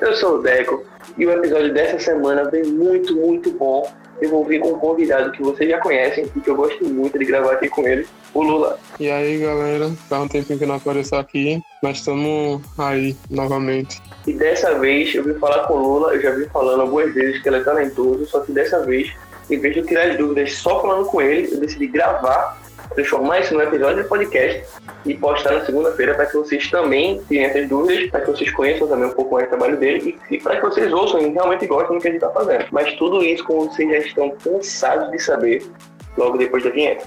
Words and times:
eu 0.00 0.14
sou 0.16 0.38
o 0.38 0.42
Deco 0.42 0.84
e 1.16 1.26
o 1.26 1.32
episódio 1.32 1.72
dessa 1.72 1.98
semana 1.98 2.48
vem 2.50 2.64
muito, 2.64 3.14
muito 3.14 3.50
bom. 3.52 3.90
Eu 4.20 4.30
vou 4.30 4.44
vir 4.44 4.60
com 4.60 4.72
um 4.72 4.78
convidado 4.78 5.30
que 5.32 5.42
vocês 5.42 5.68
já 5.68 5.78
conhecem 5.78 6.26
e 6.34 6.40
que 6.40 6.48
eu 6.48 6.56
gosto 6.56 6.82
muito 6.86 7.18
de 7.18 7.24
gravar 7.24 7.52
aqui 7.52 7.68
com 7.68 7.86
ele, 7.86 8.06
o 8.32 8.42
Lula. 8.42 8.78
E 8.98 9.10
aí, 9.10 9.38
galera, 9.38 9.90
faz 10.08 10.22
um 10.22 10.28
tempinho 10.28 10.58
que 10.58 10.64
não 10.64 10.76
apareceu 10.76 11.18
aqui, 11.18 11.60
mas 11.82 11.98
estamos 11.98 12.62
aí 12.78 13.14
novamente. 13.30 14.00
E 14.26 14.32
dessa 14.32 14.78
vez 14.78 15.14
eu 15.14 15.22
vim 15.22 15.34
falar 15.34 15.66
com 15.66 15.74
o 15.74 15.82
Lula, 15.82 16.14
eu 16.14 16.22
já 16.22 16.30
vim 16.30 16.46
falando 16.46 16.80
algumas 16.80 17.12
vezes 17.12 17.42
que 17.42 17.48
ele 17.48 17.58
é 17.58 17.64
talentoso, 17.64 18.24
só 18.26 18.40
que 18.40 18.52
dessa 18.52 18.82
vez, 18.86 19.12
em 19.50 19.58
vez 19.58 19.74
de 19.74 19.80
eu 19.80 19.86
tirar 19.86 20.08
as 20.08 20.16
dúvidas 20.16 20.54
só 20.54 20.80
falando 20.80 21.06
com 21.06 21.20
ele, 21.20 21.52
eu 21.52 21.60
decidi 21.60 21.86
gravar 21.86 22.58
transformar 22.94 23.40
isso 23.40 23.54
num 23.54 23.60
episódio 23.60 24.02
de 24.02 24.08
podcast 24.08 24.64
e 25.04 25.14
postar 25.14 25.52
na 25.52 25.64
segunda-feira 25.64 26.14
para 26.14 26.26
que 26.26 26.36
vocês 26.36 26.70
também 26.70 27.20
tenham 27.28 27.46
essas 27.50 27.68
dúvidas, 27.68 28.10
para 28.10 28.20
que 28.20 28.30
vocês 28.30 28.50
conheçam 28.52 28.88
também 28.88 29.08
um 29.08 29.12
pouco 29.12 29.34
mais 29.34 29.46
o 29.46 29.50
trabalho 29.50 29.76
dele 29.76 30.18
e, 30.30 30.34
e 30.34 30.38
para 30.38 30.56
que 30.56 30.62
vocês 30.62 30.92
ouçam 30.92 31.20
e 31.20 31.28
realmente 31.30 31.66
gostem 31.66 31.96
do 31.96 32.02
que 32.02 32.08
a 32.08 32.12
gente 32.12 32.22
está 32.22 32.32
fazendo. 32.32 32.66
Mas 32.70 32.94
tudo 32.94 33.22
isso, 33.22 33.44
como 33.44 33.70
vocês 33.70 33.88
já 33.88 33.98
estão 33.98 34.30
cansados 34.30 35.10
de 35.10 35.18
saber, 35.18 35.62
logo 36.16 36.38
depois 36.38 36.62
da 36.64 36.70
vinheta. 36.70 37.04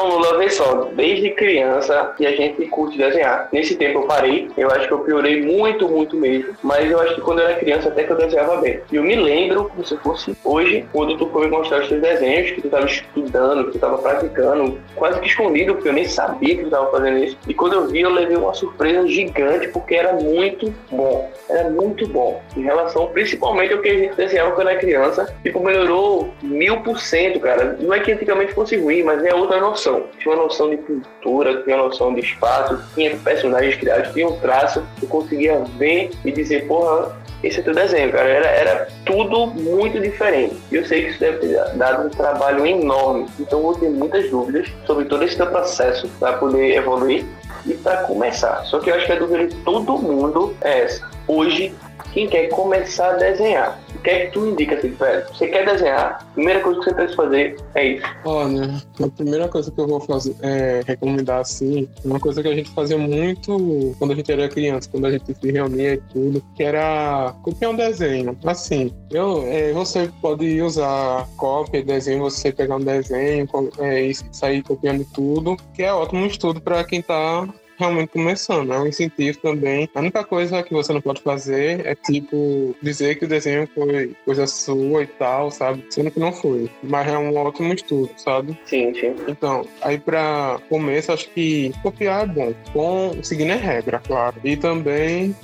Então, 0.00 0.16
Lula, 0.16 0.38
vê 0.38 0.48
só, 0.48 0.88
desde 0.94 1.28
criança 1.32 2.14
que 2.16 2.26
a 2.26 2.34
gente 2.34 2.64
curte 2.68 2.96
desenhar. 2.96 3.50
Nesse 3.52 3.76
tempo 3.76 3.98
eu 3.98 4.06
parei, 4.06 4.48
eu 4.56 4.70
acho 4.70 4.88
que 4.88 4.94
eu 4.94 5.00
piorei 5.00 5.42
muito, 5.42 5.86
muito 5.86 6.16
mesmo. 6.16 6.56
Mas 6.62 6.90
eu 6.90 6.98
acho 6.98 7.16
que 7.16 7.20
quando 7.20 7.40
eu 7.40 7.48
era 7.48 7.58
criança 7.58 7.90
até 7.90 8.04
que 8.04 8.10
eu 8.10 8.16
desenhava 8.16 8.56
bem. 8.62 8.80
E 8.90 8.96
eu 8.96 9.02
me 9.02 9.14
lembro, 9.14 9.64
como 9.64 9.84
se 9.84 9.94
fosse 9.98 10.34
hoje, 10.42 10.86
quando 10.90 11.18
tu 11.18 11.28
foi 11.28 11.48
me 11.48 11.50
mostrar 11.50 11.82
os 11.82 11.88
teus 11.88 12.00
desenhos, 12.00 12.50
que 12.50 12.62
tu 12.62 12.68
estava 12.68 12.86
estudando, 12.86 13.64
que 13.64 13.72
tu 13.72 13.74
estava 13.74 13.98
praticando, 13.98 14.80
quase 14.96 15.20
que 15.20 15.26
escondido, 15.26 15.74
porque 15.74 15.90
eu 15.90 15.92
nem 15.92 16.06
sabia 16.06 16.54
que 16.54 16.62
tu 16.62 16.68
estava 16.68 16.90
fazendo 16.90 17.18
isso. 17.18 17.36
E 17.46 17.52
quando 17.52 17.74
eu 17.74 17.86
vi, 17.86 18.00
eu 18.00 18.10
levei 18.10 18.38
uma 18.38 18.54
surpresa 18.54 19.06
gigante, 19.06 19.68
porque 19.68 19.96
era 19.96 20.14
muito 20.14 20.72
bom. 20.90 21.30
Era 21.50 21.68
muito 21.68 22.08
bom. 22.08 22.40
Em 22.56 22.62
relação, 22.62 23.08
principalmente, 23.08 23.74
ao 23.74 23.82
que 23.82 23.90
a 23.90 23.98
gente 23.98 24.16
desenhava 24.16 24.52
quando 24.52 24.68
era 24.68 24.78
criança. 24.78 25.30
Tipo, 25.42 25.60
melhorou 25.60 26.32
mil 26.42 26.80
por 26.80 26.98
cento, 26.98 27.38
cara. 27.38 27.76
Não 27.78 27.92
é 27.92 28.00
que 28.00 28.12
antigamente 28.12 28.54
fosse 28.54 28.78
ruim, 28.78 29.02
mas 29.02 29.22
é 29.22 29.34
outra 29.34 29.60
noção 29.60 29.89
noção. 29.90 30.04
Tinha 30.18 30.34
uma 30.34 30.42
noção 30.44 30.70
de 30.70 30.76
cultura, 30.78 31.62
tinha 31.62 31.76
uma 31.76 31.84
noção 31.86 32.14
de 32.14 32.20
espaço, 32.20 32.82
tinha 32.94 33.16
personagens 33.16 33.76
criados, 33.76 34.12
tinha 34.12 34.28
um 34.28 34.38
traço. 34.38 34.82
Eu 35.02 35.08
conseguia 35.08 35.58
ver 35.76 36.10
e 36.24 36.32
dizer, 36.32 36.66
porra, 36.66 37.16
esse 37.42 37.60
é 37.60 37.62
teu 37.62 37.74
desenho, 37.74 38.12
cara. 38.12 38.28
Era, 38.28 38.46
era 38.46 38.88
tudo 39.04 39.46
muito 39.46 39.98
diferente. 40.00 40.56
E 40.70 40.76
eu 40.76 40.84
sei 40.84 41.04
que 41.04 41.10
isso 41.10 41.20
deve 41.20 41.38
ter 41.38 41.74
dado 41.74 42.06
um 42.06 42.10
trabalho 42.10 42.66
enorme. 42.66 43.26
Então 43.38 43.58
eu 43.58 43.64
vou 43.64 43.74
ter 43.74 43.88
muitas 43.88 44.30
dúvidas 44.30 44.68
sobre 44.86 45.06
todo 45.06 45.24
esse 45.24 45.36
teu 45.36 45.46
processo 45.46 46.08
para 46.18 46.34
poder 46.34 46.76
evoluir 46.76 47.24
e 47.66 47.74
para 47.74 47.98
começar. 48.04 48.64
Só 48.64 48.78
que 48.78 48.90
eu 48.90 48.94
acho 48.94 49.06
que 49.06 49.12
a 49.12 49.18
dúvida 49.18 49.46
de 49.46 49.56
todo 49.56 49.98
mundo 49.98 50.54
é 50.62 50.80
essa. 50.84 51.08
Hoje, 51.26 51.74
quem 52.12 52.28
quer 52.28 52.48
começar 52.48 53.14
a 53.14 53.16
desenhar, 53.16 53.80
o 53.94 53.98
que 53.98 54.10
é 54.10 54.26
que 54.26 54.32
tu 54.32 54.46
indica 54.46 54.76
assim, 54.76 54.90
velho? 54.90 55.26
Você 55.28 55.46
quer 55.48 55.64
desenhar? 55.64 56.26
A 56.30 56.34
primeira 56.34 56.60
coisa 56.60 56.78
que 56.78 56.84
você 56.84 56.94
precisa 56.94 57.16
fazer 57.16 57.56
é 57.74 57.86
isso. 57.86 58.06
Olha, 58.24 58.82
a 59.02 59.08
primeira 59.08 59.48
coisa 59.48 59.70
que 59.70 59.80
eu 59.80 59.86
vou 59.86 60.00
fazer 60.00 60.34
é 60.42 60.80
recomendar 60.86 61.40
assim, 61.40 61.88
uma 62.04 62.18
coisa 62.18 62.42
que 62.42 62.48
a 62.48 62.54
gente 62.54 62.70
fazia 62.70 62.98
muito 62.98 63.94
quando 63.98 64.12
a 64.12 64.14
gente 64.14 64.32
era 64.32 64.48
criança, 64.48 64.88
quando 64.90 65.06
a 65.06 65.10
gente 65.10 65.34
se 65.34 65.52
reunia 65.52 65.94
e 65.94 66.00
tudo, 66.12 66.42
que 66.54 66.62
era 66.62 67.34
copiar 67.42 67.72
um 67.72 67.76
desenho. 67.76 68.36
Assim, 68.44 68.92
eu, 69.10 69.44
é, 69.46 69.72
você 69.72 70.10
pode 70.20 70.60
usar 70.62 71.28
cópia, 71.36 71.82
desenho, 71.82 72.20
você 72.20 72.52
pegar 72.52 72.76
um 72.76 72.80
desenho 72.80 73.48
é, 73.78 74.02
e 74.02 74.14
sair 74.32 74.62
copiando 74.62 75.04
tudo, 75.12 75.56
que 75.74 75.82
é 75.82 75.92
ótimo 75.92 76.26
estudo 76.26 76.60
para 76.60 76.84
quem 76.84 77.02
tá 77.02 77.46
realmente 77.80 78.10
começando. 78.10 78.72
É 78.72 78.78
um 78.78 78.86
incentivo 78.86 79.38
também. 79.38 79.88
A 79.94 80.00
única 80.00 80.22
coisa 80.22 80.62
que 80.62 80.72
você 80.72 80.92
não 80.92 81.00
pode 81.00 81.22
fazer 81.22 81.86
é, 81.86 81.94
tipo, 81.94 82.76
dizer 82.82 83.16
que 83.16 83.24
o 83.24 83.28
desenho 83.28 83.68
foi 83.74 84.14
coisa 84.24 84.46
sua 84.46 85.02
e 85.02 85.06
tal, 85.06 85.50
sabe? 85.50 85.84
Sendo 85.90 86.10
que 86.10 86.20
não 86.20 86.32
foi. 86.32 86.70
Mas 86.82 87.08
é 87.08 87.18
um 87.18 87.34
ótimo 87.36 87.72
estudo, 87.72 88.10
sabe? 88.16 88.58
Sim, 88.66 88.94
sim. 88.94 89.16
Então, 89.26 89.66
aí 89.82 89.98
pra 89.98 90.60
começo, 90.68 91.12
acho 91.12 91.28
que 91.30 91.72
copiar 91.82 92.24
é 92.24 92.26
bom. 92.26 92.54
Com, 92.72 93.22
seguindo 93.22 93.52
a 93.52 93.56
regra, 93.56 94.00
claro. 94.06 94.36
E 94.44 94.56
também... 94.56 95.34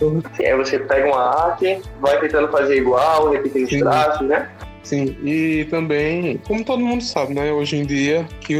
É, 0.40 0.54
você 0.56 0.78
pega 0.78 1.06
uma 1.06 1.46
arte, 1.46 1.80
vai 2.00 2.20
tentando 2.20 2.48
fazer 2.48 2.76
igual, 2.76 3.30
repetindo 3.30 3.64
os 3.64 3.78
traços, 3.78 4.28
né? 4.28 4.50
Sim, 4.86 5.16
e 5.24 5.64
também, 5.64 6.38
como 6.46 6.64
todo 6.64 6.78
mundo 6.78 7.02
sabe, 7.02 7.34
né, 7.34 7.52
hoje 7.52 7.76
em 7.76 7.84
dia, 7.84 8.24
que 8.40 8.54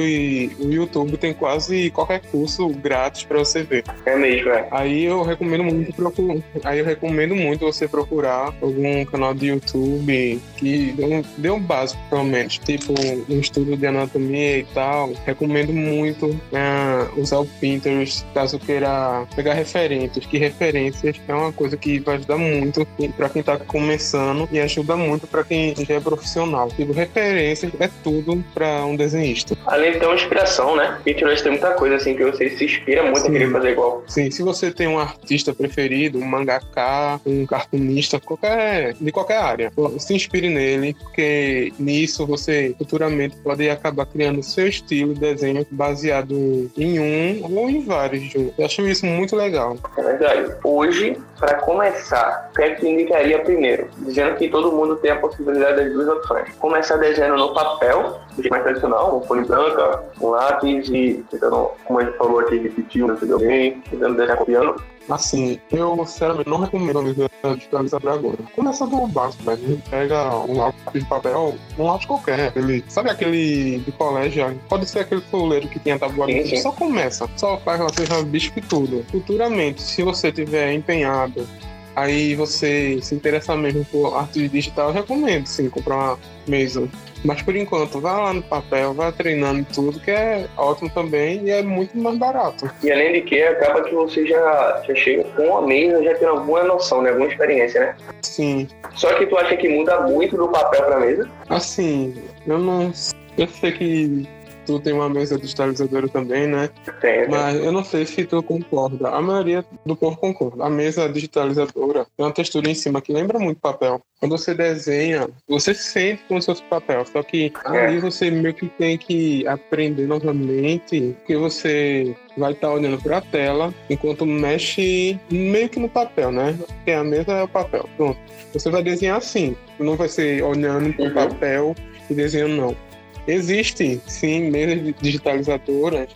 o, 0.59 0.67
o 0.67 0.73
YouTube 0.73 1.17
tem 1.17 1.33
quase 1.33 1.89
qualquer 1.93 2.21
curso 2.21 2.69
grátis 2.71 3.23
para 3.23 3.39
você 3.39 3.63
ver. 3.63 3.85
É 4.05 4.17
mesmo, 4.17 4.51
é. 4.51 4.67
Aí 4.73 5.05
eu 5.05 5.23
recomendo 5.23 5.63
muito 5.63 5.93
procurar, 5.93 6.43
aí 6.65 6.81
eu 6.81 6.85
recomendo 6.85 7.37
muito 7.37 7.65
você 7.65 7.87
procurar 7.87 8.53
algum 8.61 9.05
canal 9.05 9.35
de 9.35 9.47
YouTube 9.47 10.43
que 10.57 10.93
dê 10.97 11.05
um, 11.05 11.23
dê 11.39 11.51
um 11.51 11.61
básico, 11.61 12.01
pelo 12.11 12.25
menos, 12.25 12.59
tipo 12.59 12.93
um 13.29 13.39
estudo 13.39 13.77
de 13.77 13.87
anatomia 13.87 14.59
e 14.59 14.65
tal. 14.75 15.13
Recomendo 15.25 15.73
muito 15.73 16.29
né, 16.51 17.09
usar 17.17 17.39
o 17.39 17.47
Pinterest 17.47 18.27
caso 18.35 18.59
queira 18.59 19.25
pegar 19.37 19.55
referências, 19.55 20.27
que 20.27 20.39
referências 20.39 21.21
é 21.29 21.35
uma 21.35 21.53
coisa 21.53 21.77
que 21.77 22.01
vai 22.01 22.17
ajudar 22.17 22.37
muito 22.37 22.85
para 23.17 23.29
quem 23.29 23.41
está 23.41 23.57
começando 23.57 24.49
e 24.51 24.59
ajuda 24.59 24.97
muito 24.97 25.29
para 25.29 25.45
quem 25.45 25.73
já 25.77 25.95
é 25.95 26.01
profissional. 26.16 26.69
Tipo, 26.69 26.93
referências 26.93 27.72
é 27.78 27.88
tudo 28.03 28.43
para 28.53 28.84
um 28.84 28.97
desenhista. 28.97 29.56
Além 29.66 29.93
de 29.93 30.00
ter 30.00 30.06
uma 30.06 30.15
inspiração, 30.15 30.77
né? 30.77 30.99
Pinterest 31.04 31.43
tem 31.43 31.53
muita 31.53 31.71
coisa 31.72 31.97
assim 31.97 32.16
que 32.16 32.25
você 32.25 32.50
se 32.50 32.65
inspira 32.65 33.03
muito 33.03 33.21
Sim. 33.21 33.28
a 33.28 33.31
querer 33.31 33.53
fazer 33.53 33.71
igual. 33.71 34.04
Sim, 34.09 34.31
se 34.31 34.43
você 34.43 34.71
tem 34.71 34.88
um 34.88 34.99
artista 34.99 35.54
preferido, 35.54 36.19
um 36.19 36.25
mangaka, 36.25 37.21
um 37.25 37.47
cartunista, 37.47 38.18
qualquer, 38.21 38.95
de 38.95 39.13
qualquer 39.13 39.39
área, 39.39 39.72
se 39.98 40.15
inspire 40.15 40.48
nele, 40.48 40.95
porque 40.95 41.72
nisso 41.78 42.27
você 42.27 42.74
futuramente 42.78 43.36
pode 43.36 43.69
acabar 43.69 44.07
criando 44.07 44.42
seu 44.42 44.66
estilo 44.66 45.15
de 45.15 45.21
desenho 45.21 45.66
baseado 45.71 46.71
em 46.77 46.98
um 46.98 47.57
ou 47.57 47.69
em 47.69 47.84
vários. 47.84 48.34
Eu 48.34 48.65
acho 48.65 48.86
isso 48.86 49.07
muito 49.07 49.36
legal. 49.36 49.77
É 49.97 50.03
verdade. 50.03 50.53
Hoje, 50.65 51.16
para 51.39 51.54
começar, 51.54 52.51
o 52.51 52.54
que 52.54 52.62
é 52.62 52.74
que 52.74 52.89
indicaria 52.89 53.39
primeiro? 53.39 53.89
Dizendo 53.98 54.36
que 54.36 54.48
todo 54.48 54.72
mundo 54.72 54.97
tem 54.97 55.10
a 55.10 55.16
possibilidade 55.16 55.77
das 55.77 55.92
duas 55.92 56.06
duas 56.07 56.19
opções. 56.19 56.55
Começar 56.59 56.97
desenhando 56.97 57.37
no 57.37 57.53
papel, 57.53 58.21
de 58.39 58.49
mais 58.49 58.63
tradicional, 58.63 59.21
com 59.21 59.27
folha 59.27 59.45
branca, 59.45 60.05
com 60.19 60.31
lápis 60.31 60.89
e 60.89 61.25
tentando, 61.31 61.71
como 61.85 62.01
a 62.01 62.05
gente 62.05 62.17
falou 62.17 62.41
aqui, 62.41 62.59
repetir 62.59 63.05
o 63.05 63.17
que 63.17 63.27
bem, 63.27 63.81
tentando 63.91 64.17
desenhar 64.17 64.39
copiando. 64.39 64.83
Assim, 65.09 65.61
eu 65.71 65.97
sinceramente 66.05 66.51
não 66.51 66.59
recomendo 66.59 66.99
a 67.45 67.55
digitalizador 67.55 68.13
agora. 68.13 68.39
Começa 68.57 68.87
do 68.87 69.07
básico, 69.07 69.45
velho. 69.45 69.81
Pega 69.89 70.35
um 70.41 70.59
lápis 70.59 71.05
de 71.05 71.09
papel, 71.09 71.55
um 71.79 71.85
lápis 71.85 72.07
qualquer. 72.07 72.49
Aquele, 72.49 72.85
sabe 72.89 73.11
aquele 73.11 73.79
de 73.79 73.93
colégio? 73.93 74.61
Pode 74.69 74.89
ser 74.89 75.01
aquele 75.01 75.21
fuleiro 75.21 75.69
que 75.69 75.79
tinha 75.79 75.97
tabuada. 75.97 76.33
Só 76.61 76.73
começa. 76.73 77.29
Só 77.37 77.57
faz 77.59 77.81
lá, 77.81 77.89
seja 77.91 78.21
bicho 78.25 78.53
e 78.57 78.61
tudo. 78.61 79.05
Futuramente, 79.11 79.81
se 79.81 80.03
você 80.03 80.33
tiver 80.33 80.73
empenhado 80.73 81.47
aí 81.97 82.34
você 82.34 82.98
se 83.01 83.15
interessa 83.15 83.57
mesmo 83.57 83.84
por 83.87 84.15
arte 84.15 84.47
digital, 84.48 84.89
eu 84.89 84.95
recomendo 84.95 85.47
sim 85.47 85.71
comprar 85.71 85.97
uma 85.97 86.19
mesa. 86.47 86.87
Mas 87.25 87.43
por 87.43 87.57
enquanto, 87.57 88.01
vá 88.01 88.21
lá 88.21 88.33
no 88.34 88.43
papel, 88.43 88.93
vá 88.95 89.10
treinando 89.10 89.66
tudo, 89.75 89.98
que 89.98 90.10
é 90.10 90.47
ótimo 90.57 90.91
também 90.91 91.43
e 91.45 91.51
é 91.51 91.63
muito 91.63 91.97
mais 91.98 92.19
barato. 92.19 92.71
E 92.84 92.93
além 92.93 93.15
de 93.15 93.22
que, 93.22 93.43
acaba 93.43 93.83
que 93.83 93.95
você 93.95 94.27
já, 94.27 94.83
já 94.87 94.95
chega 94.95 95.25
com 95.25 95.57
a 95.57 95.63
mesa, 95.63 96.04
já 96.04 96.15
tem 96.15 96.28
alguma 96.28 96.63
noção, 96.63 97.03
né? 97.03 97.10
alguma 97.10 97.28
experiência, 97.28 97.81
né? 97.81 97.97
Sim. 98.22 98.69
Só 98.95 99.13
que 99.15 99.27
tu 99.27 99.37
acha 99.39 99.57
que 99.57 99.69
muda 99.69 100.03
muito 100.03 100.37
do 100.37 100.48
papel 100.48 100.84
pra 100.84 101.01
mesa? 101.01 101.28
Assim, 101.48 102.15
eu 102.47 102.59
não. 102.59 102.93
Eu 103.37 103.48
sei 103.48 103.72
que 103.72 104.28
tu 104.66 104.80
tem 104.80 104.92
uma 104.92 105.09
mesa 105.09 105.39
digitalizadora 105.39 106.09
também, 106.09 106.47
né? 106.47 106.68
Tem. 107.01 107.28
Mas 107.28 107.57
eu 107.57 107.72
não 107.72 107.84
sei 107.84 108.04
se 108.04 108.24
tu 108.24 108.42
concorda. 108.42 109.09
A 109.09 109.22
maioria 109.22 109.65
do 109.84 109.97
povo 109.97 110.16
concorda. 110.16 110.65
A 110.65 110.71
mesa 110.71 111.09
digitalizadora 111.09 112.07
tem 112.16 112.27
uma 112.27 112.33
textura 112.33 112.68
em 112.68 112.74
cima 112.74 113.01
que 113.01 113.13
lembra 113.13 113.39
muito 113.39 113.60
papel. 113.60 114.01
Quando 114.18 114.36
você 114.36 114.54
desenha, 114.54 115.28
você 115.48 115.74
sente 115.74 116.22
como 116.27 116.41
se 116.41 116.47
fosse 116.47 116.63
papel. 116.65 117.04
Só 117.07 117.22
que 117.22 117.53
é. 117.66 117.86
ali 117.86 118.01
você 118.01 118.30
meio 118.30 118.54
que 118.54 118.66
tem 118.66 118.98
que 118.98 119.47
aprender 119.47 120.07
novamente, 120.07 121.15
porque 121.19 121.36
você 121.36 122.16
vai 122.36 122.53
estar 122.53 122.69
tá 122.69 122.74
olhando 122.74 123.01
para 123.03 123.19
a 123.19 123.21
tela 123.21 123.72
enquanto 123.89 124.27
mexe 124.27 125.19
meio 125.30 125.69
que 125.69 125.78
no 125.78 125.89
papel, 125.89 126.33
né? 126.33 126.59
Porque 126.66 126.91
a 126.91 127.04
mesa 127.04 127.33
é 127.33 127.42
o 127.42 127.48
papel. 127.48 127.89
Pronto. 127.97 128.19
Você 128.53 128.71
vai 128.71 128.83
desenhar 128.83 129.19
assim. 129.19 129.54
Não 129.78 129.97
vai 129.97 130.09
ser 130.09 130.42
olhando 130.42 130.92
para 130.95 131.04
o 131.04 131.09
uhum. 131.09 131.15
papel 131.15 131.74
e 132.09 132.15
desenhando, 132.15 132.57
não. 132.57 132.85
Existe, 133.27 134.01
sim, 134.07 134.51
mesas 134.51 134.95
digitalizadoras 135.01 136.09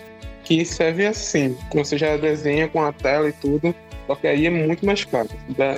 que 0.45 0.65
servem 0.65 1.07
assim. 1.07 1.57
Você 1.73 1.99
já 1.99 2.17
desenha 2.17 2.69
com 2.69 2.83
a 2.83 2.93
tela 2.93 3.29
e 3.29 3.33
tudo, 3.33 3.75
só 4.07 4.15
que 4.15 4.27
aí 4.27 4.47
é 4.47 4.51
muito 4.51 4.85
mais 4.85 5.05
caro. 5.05 5.29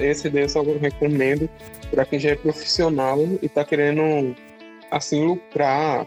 Esse 0.00 0.30
daí 0.30 0.44
eu 0.44 0.48
só 0.48 0.62
recomendo 0.62 1.48
para 1.90 2.04
quem 2.04 2.18
já 2.18 2.30
é 2.30 2.34
profissional 2.34 3.18
e 3.20 3.46
está 3.46 3.64
querendo 3.64 4.34
assim, 4.90 5.24
lucrar, 5.26 6.06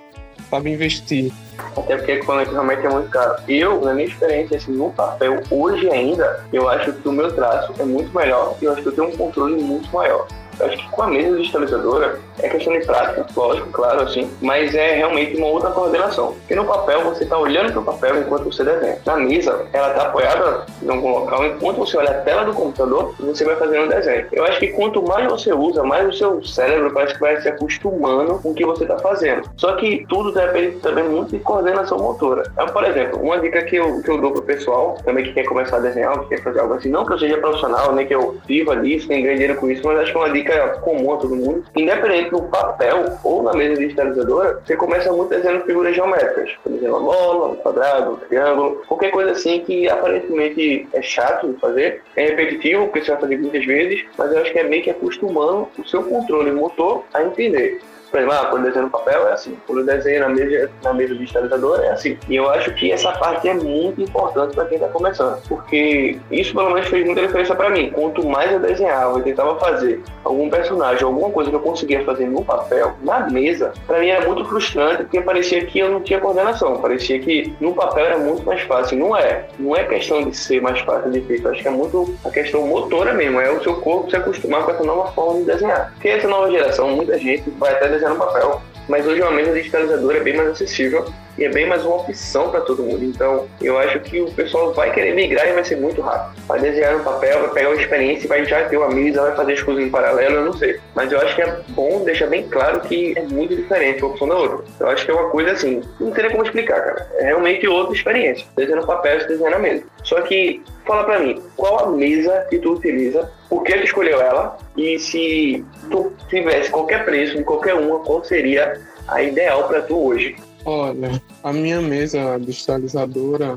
sabe 0.49 0.71
investir. 0.71 1.31
Até 1.75 1.97
porque 1.97 2.17
quando 2.17 2.49
realmente 2.49 2.85
é 2.85 2.89
muito 2.89 3.09
caro. 3.09 3.35
Eu, 3.47 3.81
na 3.81 3.93
minha 3.93 4.07
experiência, 4.07 4.57
assim, 4.57 4.71
no 4.71 4.91
papel, 4.91 5.41
hoje 5.49 5.89
ainda, 5.89 6.45
eu 6.51 6.69
acho 6.69 6.93
que 6.93 7.07
o 7.07 7.11
meu 7.11 7.31
traço 7.33 7.73
é 7.79 7.85
muito 7.85 8.15
melhor 8.15 8.55
e 8.61 8.65
eu 8.65 8.73
acho 8.73 8.81
que 8.81 8.87
eu 8.87 8.93
tenho 8.93 9.07
um 9.07 9.17
controle 9.17 9.61
muito 9.61 9.91
maior. 9.91 10.27
Acho 10.59 10.77
que 10.77 10.89
com 10.89 11.03
a 11.03 11.07
mesa 11.07 11.37
digitalizadora 11.37 12.19
é 12.39 12.49
questão 12.49 12.73
de 12.73 12.85
prática, 12.85 13.25
lógico, 13.35 13.69
claro, 13.71 14.01
assim, 14.01 14.29
mas 14.41 14.73
é 14.75 14.95
realmente 14.95 15.37
uma 15.37 15.47
outra 15.47 15.71
coordenação. 15.71 16.33
Porque 16.33 16.55
no 16.55 16.65
papel 16.65 17.03
você 17.03 17.23
está 17.23 17.37
olhando 17.37 17.71
para 17.71 17.81
o 17.81 17.85
papel 17.85 18.21
enquanto 18.21 18.45
você 18.45 18.63
desenha. 18.63 18.97
Na 19.05 19.15
mesa, 19.17 19.65
ela 19.73 19.89
está 19.89 20.03
apoiada 20.03 20.65
em 20.81 20.89
algum 20.89 21.09
local, 21.09 21.45
enquanto 21.45 21.77
você 21.77 21.97
olha 21.97 22.11
a 22.11 22.21
tela 22.21 22.45
do 22.45 22.53
computador, 22.53 23.15
você 23.19 23.43
vai 23.43 23.55
fazendo 23.55 23.85
um 23.85 23.89
desenho. 23.89 24.27
Eu 24.31 24.45
acho 24.45 24.59
que 24.59 24.67
quanto 24.69 25.01
mais 25.03 25.27
você 25.29 25.53
usa, 25.53 25.83
mais 25.83 26.07
o 26.07 26.13
seu 26.13 26.43
cérebro 26.43 26.91
parece 26.93 27.13
que 27.13 27.19
vai 27.19 27.41
se 27.41 27.47
acostumando 27.47 28.39
com 28.39 28.51
o 28.51 28.53
que 28.53 28.65
você 28.65 28.83
está 28.83 28.97
fazendo. 28.99 29.49
Só 29.57 29.73
que 29.75 30.05
tudo 30.07 30.31
depende 30.31 30.77
também 30.79 31.03
muito 31.03 31.31
de 31.31 31.39
coordenação 31.39 31.97
motora. 31.97 32.43
Então, 32.53 32.67
por 32.67 32.83
exemplo, 32.83 33.21
uma 33.21 33.39
dica 33.39 33.63
que 33.63 33.75
eu, 33.75 34.01
que 34.01 34.09
eu 34.09 34.19
dou 34.19 34.31
pro 34.31 34.41
pessoal, 34.41 34.97
também 35.03 35.23
que 35.23 35.33
quer 35.33 35.43
começar 35.43 35.77
a 35.77 35.79
desenhar, 35.79 36.19
que 36.21 36.29
quer 36.29 36.43
fazer 36.43 36.59
algo 36.59 36.73
assim, 36.73 36.89
não 36.89 37.05
que 37.05 37.13
eu 37.13 37.19
seja 37.19 37.37
profissional, 37.37 37.93
nem 37.93 38.05
que 38.05 38.15
eu 38.15 38.37
viva 38.45 38.75
disso, 38.77 39.07
nem 39.09 39.23
ganhe 39.23 39.35
dinheiro 39.35 39.59
com 39.59 39.69
isso, 39.69 39.81
mas 39.85 39.99
acho 39.99 40.11
que 40.11 40.17
uma 40.17 40.29
dica 40.29 40.44
dica 40.45 40.69
comum 40.81 41.13
a 41.13 41.17
todo 41.17 41.35
mundo, 41.35 41.65
independente 41.75 42.29
do 42.29 42.43
papel 42.43 43.17
ou 43.23 43.41
na 43.41 43.53
mesa 43.53 43.75
digitalizadora, 43.79 44.61
você 44.63 44.75
começa 44.77 45.11
muito 45.11 45.29
desenhando 45.29 45.65
figuras 45.65 45.95
geométricas. 45.95 46.51
Desenhando 46.65 46.97
uma 46.97 47.13
bola, 47.13 47.47
um 47.51 47.55
quadrado, 47.55 48.11
um 48.11 48.15
triângulo, 48.17 48.81
qualquer 48.87 49.11
coisa 49.11 49.31
assim 49.31 49.61
que 49.61 49.89
aparentemente 49.89 50.87
é 50.93 51.01
chato 51.01 51.51
de 51.51 51.59
fazer, 51.59 52.01
é 52.15 52.27
repetitivo, 52.27 52.85
porque 52.85 53.03
você 53.03 53.11
vai 53.11 53.21
fazer 53.21 53.37
muitas 53.37 53.65
vezes, 53.65 54.05
mas 54.17 54.31
eu 54.31 54.41
acho 54.41 54.51
que 54.51 54.59
é 54.59 54.63
meio 54.63 54.83
que 54.83 54.91
acostumando 54.91 55.67
o 55.77 55.87
seu 55.87 56.03
controle 56.03 56.51
motor 56.51 57.03
a 57.13 57.23
entender. 57.23 57.81
Exemplo, 58.17 58.33
ah, 58.33 58.47
quando 58.49 58.63
desenho 58.63 58.85
no 58.85 58.91
papel 58.91 59.27
é 59.27 59.33
assim, 59.33 59.57
quando 59.67 59.85
desenho 59.85 60.21
na 60.21 60.29
mesa, 60.29 60.69
na 60.83 60.93
mesa 60.93 61.15
digitalizadora 61.15 61.85
é 61.85 61.91
assim. 61.91 62.17
E 62.29 62.35
eu 62.35 62.49
acho 62.49 62.73
que 62.73 62.91
essa 62.91 63.11
parte 63.13 63.47
é 63.47 63.53
muito 63.53 64.01
importante 64.01 64.55
para 64.55 64.65
quem 64.65 64.77
está 64.77 64.89
começando, 64.89 65.41
porque 65.47 66.17
isso 66.31 66.53
pelo 66.53 66.71
menos 66.71 66.87
fez 66.87 67.05
muita 67.05 67.21
diferença 67.21 67.55
para 67.55 67.69
mim. 67.69 67.91
Quanto 67.91 68.25
mais 68.25 68.51
eu 68.51 68.59
desenhava 68.59 69.19
e 69.19 69.23
tentava 69.23 69.57
fazer 69.59 70.01
algum 70.23 70.49
personagem, 70.49 71.03
alguma 71.03 71.29
coisa 71.29 71.49
que 71.49 71.55
eu 71.55 71.61
conseguia 71.61 72.03
fazer 72.03 72.27
no 72.27 72.43
papel, 72.43 72.95
na 73.01 73.29
mesa, 73.29 73.73
para 73.85 73.99
mim 73.99 74.07
era 74.07 74.25
muito 74.25 74.45
frustrante, 74.45 75.03
porque 75.03 75.21
parecia 75.21 75.65
que 75.65 75.79
eu 75.79 75.91
não 75.91 76.01
tinha 76.01 76.19
coordenação, 76.19 76.77
parecia 76.77 77.19
que 77.19 77.53
no 77.59 77.73
papel 77.73 78.05
era 78.05 78.17
muito 78.17 78.43
mais 78.43 78.61
fácil. 78.61 78.97
Não 78.97 79.15
é, 79.15 79.45
não 79.59 79.75
é 79.75 79.83
questão 79.83 80.23
de 80.23 80.35
ser 80.35 80.61
mais 80.61 80.79
fácil 80.81 81.11
de 81.11 81.21
feito, 81.21 81.47
acho 81.47 81.61
que 81.61 81.67
é 81.67 81.71
muito 81.71 82.15
a 82.23 82.29
questão 82.29 82.65
motora 82.67 83.13
mesmo, 83.13 83.39
é 83.39 83.51
o 83.51 83.61
seu 83.61 83.75
corpo 83.75 84.09
se 84.09 84.15
acostumar 84.15 84.63
com 84.63 84.71
essa 84.71 84.83
nova 84.83 85.11
forma 85.11 85.39
de 85.39 85.45
desenhar. 85.45 85.91
Porque 85.93 86.09
essa 86.09 86.27
nova 86.27 86.49
geração, 86.49 86.89
muita 86.89 87.17
gente 87.17 87.49
vai 87.51 87.73
até 87.73 87.87
desenhar 87.89 88.04
no 88.09 88.17
papel. 88.17 88.61
Mas 88.87 89.05
hoje 89.05 89.21
uma 89.21 89.31
mesa 89.31 89.51
digitalizadora 89.51 90.17
é 90.17 90.21
bem 90.21 90.35
mais 90.35 90.49
acessível 90.49 91.05
e 91.37 91.43
é 91.43 91.49
bem 91.49 91.67
mais 91.67 91.83
uma 91.83 91.95
opção 91.95 92.49
para 92.49 92.61
todo 92.61 92.83
mundo. 92.83 93.03
Então, 93.03 93.47
eu 93.61 93.77
acho 93.77 93.99
que 94.01 94.21
o 94.21 94.31
pessoal 94.31 94.73
vai 94.73 94.91
querer 94.91 95.13
migrar 95.13 95.47
e 95.47 95.53
vai 95.53 95.63
ser 95.63 95.77
muito 95.77 96.01
rápido. 96.01 96.41
Vai 96.47 96.59
desenhar 96.59 96.97
no 96.97 97.03
papel, 97.03 97.41
vai 97.41 97.49
pegar 97.49 97.69
uma 97.69 97.81
experiência 97.81 98.25
e 98.25 98.27
vai 98.27 98.45
já 98.45 98.63
ter 98.65 98.77
uma 98.77 98.89
mesa, 98.89 99.21
vai 99.21 99.35
fazer 99.35 99.53
as 99.53 99.63
coisas 99.63 99.83
em 99.83 99.89
paralelo, 99.89 100.35
eu 100.35 100.45
não 100.45 100.53
sei. 100.53 100.79
Mas 100.93 101.11
eu 101.11 101.19
acho 101.19 101.35
que 101.35 101.41
é 101.41 101.59
bom 101.69 102.03
deixar 102.03 102.27
bem 102.27 102.47
claro 102.47 102.79
que 102.81 103.13
é 103.17 103.21
muito 103.23 103.55
diferente 103.55 104.03
uma 104.03 104.11
opção 104.11 104.27
da 104.27 104.37
outra. 104.37 104.65
Eu 104.79 104.87
acho 104.87 105.03
que 105.03 105.11
é 105.11 105.13
uma 105.13 105.29
coisa 105.29 105.51
assim, 105.51 105.81
não 105.99 106.11
teria 106.11 106.31
como 106.31 106.43
explicar, 106.43 106.81
cara. 106.81 107.07
É 107.15 107.25
realmente 107.25 107.67
outra 107.67 107.93
experiência. 107.93 108.45
Desenhar 108.55 108.81
no 108.81 108.87
papel 108.87 109.19
e 109.19 109.27
desenhar 109.27 109.51
na 109.51 109.59
mesa. 109.59 109.83
Só 110.03 110.21
que, 110.21 110.61
fala 110.85 111.03
para 111.03 111.19
mim, 111.19 111.41
qual 111.57 111.79
a 111.79 111.91
mesa 111.91 112.45
que 112.49 112.59
tu 112.59 112.73
utiliza, 112.73 113.29
por 113.55 113.63
que 113.63 113.71
tu 113.71 113.83
escolheu 113.85 114.19
ela 114.19 114.57
e 114.75 114.99
se 114.99 115.63
tu 115.89 116.11
tivesse 116.27 116.69
qualquer 116.69 117.05
preço 117.05 117.37
em 117.37 117.43
qualquer 117.43 117.73
uma, 117.73 117.99
qual 117.99 118.21
seria 118.21 118.81
a 119.07 119.23
ideal 119.23 119.65
para 119.65 119.81
tu 119.81 119.97
hoje? 119.97 120.35
Olha, 120.65 121.21
a 121.41 121.53
minha 121.53 121.79
mesa 121.79 122.37
digitalizadora 122.37 123.55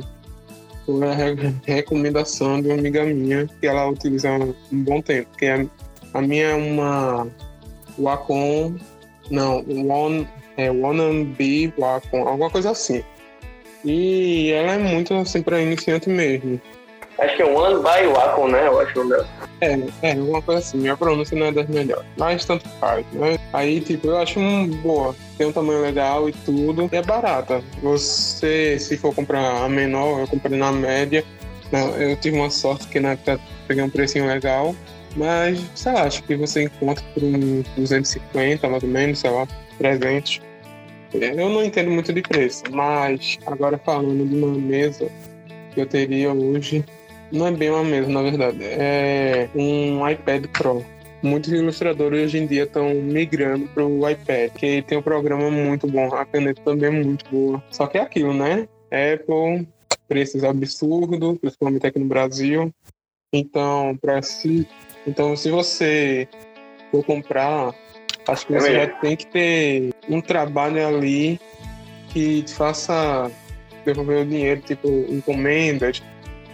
foi 0.87 1.01
a 1.03 1.15
recomendação 1.67 2.63
de 2.63 2.69
uma 2.69 2.79
amiga 2.79 3.05
minha 3.07 3.49
que 3.61 3.67
ela 3.67 3.89
utiliza 3.89 4.31
há 4.31 4.37
um 4.37 4.55
bom 4.71 5.03
tempo, 5.03 5.37
que 5.37 5.47
é 5.47 5.67
a 6.15 6.23
minha 6.23 6.51
é 6.51 6.55
uma 6.55 7.27
Wacom, 7.99 8.77
não, 9.33 9.65
One, 9.91 10.29
é 10.57 10.71
B 11.37 11.73
Wacom, 11.77 12.29
alguma 12.29 12.51
coisa 12.51 12.71
assim. 12.71 13.03
E 13.85 14.53
ela 14.53 14.75
é 14.75 14.79
muito 14.79 15.13
assim 15.15 15.43
para 15.43 15.61
iniciante 15.61 16.09
mesmo. 16.09 16.61
Acho 17.19 17.35
que 17.35 17.43
é 17.43 17.47
One 17.47 17.83
by 17.83 18.07
Wacom, 18.13 18.47
né? 18.47 18.69
Eu 18.69 18.81
acho 18.81 19.01
o 19.01 19.05
nome 19.05 19.27
é, 19.61 19.79
é, 20.03 20.15
uma 20.15 20.41
coisa 20.41 20.61
assim, 20.61 20.79
minha 20.79 20.97
pronúncia 20.97 21.37
não 21.37 21.47
é 21.47 21.53
das 21.53 21.67
melhores, 21.69 22.07
mas 22.17 22.45
tanto 22.45 22.69
faz, 22.81 23.05
né? 23.13 23.39
Aí, 23.53 23.81
tipo, 23.81 24.09
eu 24.09 24.19
acho 24.19 24.39
um 24.39 24.69
boa, 24.69 25.15
tem 25.37 25.47
um 25.47 25.53
tamanho 25.53 25.83
legal 25.83 26.29
e 26.29 26.33
tudo, 26.33 26.89
e 26.93 26.97
é 26.97 27.03
barata. 27.03 27.63
Você, 27.83 28.79
se 28.79 28.97
for 28.97 29.15
comprar 29.15 29.65
a 29.65 29.69
menor, 29.69 30.21
eu 30.21 30.29
comprei 30.29 30.59
na 30.59 30.71
média, 30.71 31.25
eu 31.99 32.17
tive 32.17 32.37
uma 32.37 32.51
sorte 32.51 32.87
que 32.89 33.01
na 33.01 33.11
época 33.11 33.41
peguei 33.67 33.83
um 33.83 33.91
precinho 33.91 34.27
legal, 34.27 34.75
mas, 35.17 35.61
sei 35.75 35.93
lá, 35.93 36.03
acho 36.05 36.23
que 36.23 36.37
você 36.37 36.65
encontra 36.65 37.05
por 37.13 37.23
uns 37.23 37.67
250, 37.77 38.69
mais 38.69 38.83
ou 38.83 38.89
menos, 38.89 39.19
sei 39.19 39.31
lá, 39.31 39.49
300. 39.79 40.41
Eu 41.13 41.49
não 41.49 41.65
entendo 41.65 41.91
muito 41.91 42.13
de 42.13 42.23
preço, 42.23 42.63
mas 42.71 43.39
agora 43.47 43.79
falando 43.79 44.27
de 44.29 44.37
uma 44.37 44.55
mesa 44.55 45.11
que 45.73 45.81
eu 45.81 45.87
teria 45.87 46.33
hoje, 46.33 46.85
não 47.33 47.47
é 47.47 47.51
bem 47.51 47.71
uma 47.71 47.85
mesa, 47.85 48.09
na 48.09 48.23
verdade. 48.23 48.59
É 48.63 49.49
um 49.55 50.09
iPad 50.09 50.47
Pro. 50.47 50.85
Muitos 51.23 51.53
ilustradores 51.53 52.27
hoje 52.27 52.39
em 52.39 52.47
dia 52.47 52.63
estão 52.63 52.95
migrando 52.95 53.67
para 53.69 53.85
o 53.85 54.09
iPad, 54.09 54.53
que 54.53 54.83
tem 54.83 54.99
um 54.99 55.03
programa 55.03 55.51
muito 55.51 55.87
bom, 55.89 56.15
a 56.15 56.25
caneta 56.25 56.63
também 56.63 56.89
é 56.89 57.05
muito 57.05 57.29
boa. 57.29 57.63
Só 57.71 57.87
que 57.89 57.99
é 57.99 58.03
aquilo, 58.03 58.33
né? 58.33 58.69
Apple, 58.91 59.67
preços 60.07 60.45
absurdos, 60.45 61.39
principalmente 61.39 61.87
aqui 61.87 61.99
no 61.99 62.07
Brasil. 62.07 62.73
Então, 63.33 63.99
para 64.01 64.23
se, 64.23 64.67
então, 65.07 65.37
se 65.37 65.51
você 65.51 66.29
for 66.91 67.05
comprar, 67.05 67.75
acho 68.27 68.47
que 68.47 68.53
você 68.53 68.71
é 68.71 68.75
já 68.75 68.87
tem 68.87 69.17
que 69.17 69.27
ter 69.27 69.91
um 70.09 70.21
trabalho 70.21 70.87
ali 70.87 71.41
que 72.11 72.43
te 72.43 72.55
faça 72.55 73.31
devolver 73.85 74.23
o 74.23 74.27
dinheiro, 74.27 74.61
tipo 74.61 74.89
encomendas, 75.09 76.03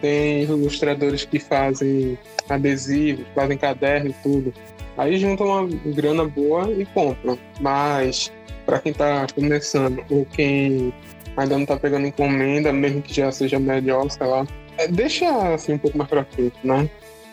tem 0.01 0.43
ilustradores 0.43 1.25
que 1.25 1.39
fazem 1.39 2.19
adesivos, 2.49 3.27
fazem 3.35 3.57
caderno 3.57 4.11
e 4.11 4.15
tudo. 4.23 4.55
Aí 4.97 5.19
juntam 5.19 5.47
uma 5.47 5.69
grana 5.93 6.25
boa 6.25 6.71
e 6.71 6.87
compram. 6.87 7.39
Mas 7.61 8.33
para 8.65 8.79
quem 8.79 8.93
está 8.93 9.27
começando 9.35 10.05
ou 10.11 10.25
quem 10.27 10.93
ainda 11.37 11.55
não 11.55 11.63
está 11.63 11.77
pegando 11.77 12.07
encomenda, 12.07 12.73
mesmo 12.73 13.03
que 13.03 13.13
já 13.13 13.31
seja 13.33 13.59
melhor, 13.59 14.09
sei 14.11 14.27
lá, 14.27 14.47
é, 14.79 14.89
deixa 14.89 15.29
assim 15.55 15.75
um 15.75 15.79
pouco 15.79 15.99
mais 15.99 16.09
para 16.09 16.25
frente, 16.25 16.57
né? 16.63 16.89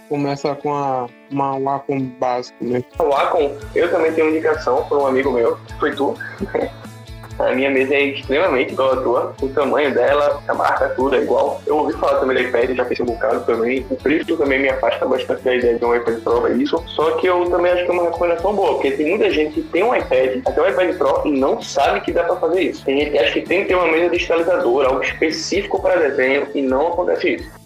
Começa 0.10 0.54
com 0.56 0.74
a, 0.74 1.08
uma 1.32 1.58
Wacom 1.58 2.02
básico, 2.20 2.64
né? 2.64 2.84
Wacom, 2.98 3.56
eu 3.74 3.90
também 3.90 4.12
tenho 4.14 4.30
indicação 4.30 4.84
por 4.88 4.98
um 4.98 5.06
amigo 5.08 5.32
meu, 5.32 5.58
foi 5.80 5.96
tu. 5.96 6.16
A 7.48 7.54
minha 7.54 7.70
mesa 7.70 7.96
é 7.96 8.04
extremamente 8.04 8.74
igual 8.74 8.94
à 8.94 8.98
tua. 8.98 9.36
O 9.42 9.50
tamanho 9.50 9.94
dela, 9.94 10.42
a 10.48 10.54
marca, 10.54 10.90
tudo 10.90 11.16
é 11.16 11.22
igual. 11.22 11.62
Eu 11.66 11.78
ouvi 11.78 11.94
falar 11.94 12.20
também 12.20 12.38
do 12.38 12.44
iPad, 12.44 12.76
já 12.76 12.86
pensei 12.86 13.04
um 13.04 13.10
bocado 13.10 13.42
também. 13.46 13.86
O 13.90 13.96
preço 13.96 14.38
também 14.38 14.60
me 14.60 14.70
afasta 14.70 15.06
bastante 15.06 15.44
da 15.44 15.56
ideia 15.56 15.78
de 15.78 15.84
um 15.84 15.96
iPad 15.96 16.20
Pro, 16.22 16.48
é 16.48 16.52
isso. 16.54 16.82
Só 16.88 17.12
que 17.18 17.28
eu 17.28 17.50
também 17.50 17.72
acho 17.72 17.86
que 17.86 17.90
é 17.90 17.94
uma 17.94 18.04
recomendação 18.04 18.54
boa, 18.54 18.74
porque 18.74 18.92
tem 18.92 19.10
muita 19.10 19.32
gente 19.32 19.54
que 19.54 19.62
tem 19.62 19.84
um 19.84 19.96
iPad, 19.96 20.42
até 20.46 20.62
um 20.62 20.68
iPad 20.68 20.96
Pro, 20.98 21.22
e 21.26 21.32
não 21.32 21.62
sabe 21.62 22.02
que 22.02 22.12
dá 22.12 22.24
pra 22.24 22.36
fazer 22.36 22.62
isso. 22.62 22.86
Tem 22.86 23.00
gente 23.00 23.12
que 23.12 23.18
acha 23.18 23.34
que 23.34 23.42
tem 23.42 23.62
que 23.62 23.70
ter 23.70 23.76
uma 23.76 23.88
mesa 23.88 24.10
digitalizadora, 24.10 24.90
algo 24.90 25.02
específico 25.02 25.82
para 25.82 25.96
desenho, 25.96 26.48
e 26.54 26.62
não 26.62 26.90
acontece 26.90 27.36
isso. 27.36 27.62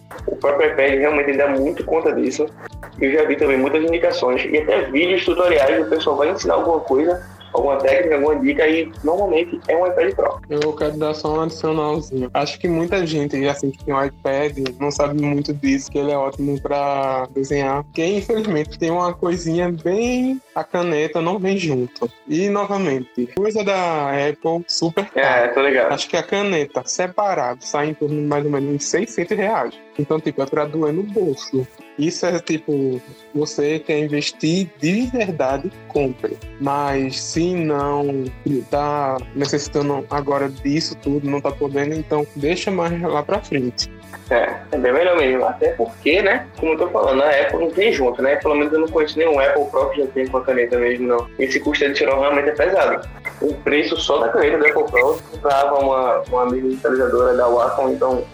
O 0.46 0.48
próprio 0.48 0.74
iPad 0.74 1.00
realmente 1.00 1.38
dá 1.38 1.48
muito 1.48 1.84
conta 1.86 2.14
disso. 2.14 2.46
Eu 3.02 3.12
já 3.12 3.26
vi 3.26 3.36
também 3.36 3.58
muitas 3.58 3.84
indicações 3.84 4.46
e 4.46 4.60
até 4.60 4.84
vídeos 4.84 5.26
tutoriais, 5.26 5.88
o 5.88 5.90
pessoal 5.90 6.18
vai 6.18 6.30
ensinar 6.30 6.54
alguma 6.54 6.82
coisa 6.82 7.20
alguma 7.56 7.78
técnica, 7.78 8.16
alguma 8.16 8.36
dica 8.40 8.68
e 8.68 8.92
normalmente 9.04 9.60
é 9.68 9.76
um 9.76 9.88
iPad 9.88 10.14
Pro. 10.14 10.42
Eu 10.50 10.74
quero 10.74 10.98
dar 10.98 11.14
só 11.14 11.38
um 11.38 11.42
adicionalzinho. 11.42 12.30
Acho 12.34 12.60
que 12.60 12.68
muita 12.68 13.06
gente, 13.06 13.36
assim, 13.48 13.72
que 13.72 13.84
tem 13.84 13.94
um 13.94 14.04
iPad, 14.04 14.58
não 14.80 14.92
sabe 14.92 15.22
muito 15.22 15.54
disso, 15.54 15.90
que 15.90 15.98
ele 15.98 16.12
é 16.12 16.18
ótimo 16.18 16.60
para 16.62 17.28
desenhar, 17.34 17.84
porque 17.84 18.06
infelizmente 18.06 18.78
tem 18.78 18.92
uma 18.92 19.14
coisinha 19.14 19.72
bem... 19.72 20.42
a 20.54 20.64
caneta 20.64 21.22
não 21.22 21.40
vem 21.40 21.58
junto. 21.58 22.10
E, 22.28 22.50
novamente, 22.50 23.30
coisa 23.36 23.64
da 23.64 24.12
Apple 24.12 24.66
super 24.68 25.06
cara. 25.06 25.46
É, 25.46 25.48
tô 25.48 25.62
ligado. 25.62 25.94
Acho 25.94 26.10
que 26.10 26.18
a 26.18 26.24
caneta 26.24 26.84
separada 26.86 27.60
sai 27.62 27.90
em 27.90 27.94
torno 27.94 28.16
de 28.16 28.28
mais 28.28 28.46
ou 28.46 28.52
menos 28.52 28.84
600 28.84 29.38
reais. 29.38 29.86
Então, 29.98 30.20
tipo, 30.20 30.35
é 30.42 30.46
pra 30.46 30.66
doer 30.66 30.94
no 30.94 31.04
bolso. 31.04 31.68
Isso 31.98 32.26
é 32.26 32.40
tipo, 32.40 33.02
você 33.34 33.80
quer 33.80 34.00
investir 34.00 34.70
de 34.80 35.08
verdade, 35.08 35.72
compre. 35.88 36.38
Mas 36.60 37.20
se 37.20 37.56
não 37.56 38.26
tá 38.70 39.18
necessitando 39.34 40.06
agora 40.10 40.50
disso 40.50 40.96
tudo, 40.98 41.30
não 41.30 41.40
tá 41.40 41.52
podendo, 41.52 41.96
então 41.96 42.28
deixa 42.36 42.70
mais 42.70 43.02
lá 43.02 43.24
pra 43.24 43.40
frente. 43.40 43.90
É, 44.30 44.56
é 44.72 44.78
bem 44.78 44.92
melhor 44.92 45.18
mesmo. 45.18 45.46
Até 45.46 45.70
porque, 45.74 46.22
né? 46.22 46.48
Como 46.58 46.74
eu 46.74 46.78
tô 46.78 46.90
falando, 46.90 47.22
a 47.22 47.30
Apple 47.30 47.60
não 47.60 47.72
tem 47.72 47.94
junto, 47.94 48.22
né? 48.22 48.36
Pelo 48.38 48.56
menos 48.56 48.74
eu 48.74 48.80
não 48.80 48.88
conheço 48.88 49.18
nenhum 49.18 49.40
Apple 49.40 49.66
que 49.94 50.02
já 50.02 50.08
tem 50.08 50.28
com 50.28 50.38
a 50.38 50.44
caneta 50.44 50.78
mesmo, 50.78 51.08
não. 51.08 51.28
Esse 51.40 51.60
custo 51.60 51.86
adicional 51.86 52.20
realmente 52.20 52.50
é 52.50 52.52
pesado. 52.54 53.08
O 53.42 53.54
preço 53.54 53.96
só 53.98 54.20
da 54.20 54.30
caneta 54.30 54.58
do 54.58 54.66
Apple 54.66 54.92
Pro 54.92 55.20
comprava 55.32 55.80
uma, 55.80 56.24
uma 56.30 56.54
digitalizadora 56.54 57.36
da 57.36 57.48
Wacom, 57.48 57.90
então 57.92 58.26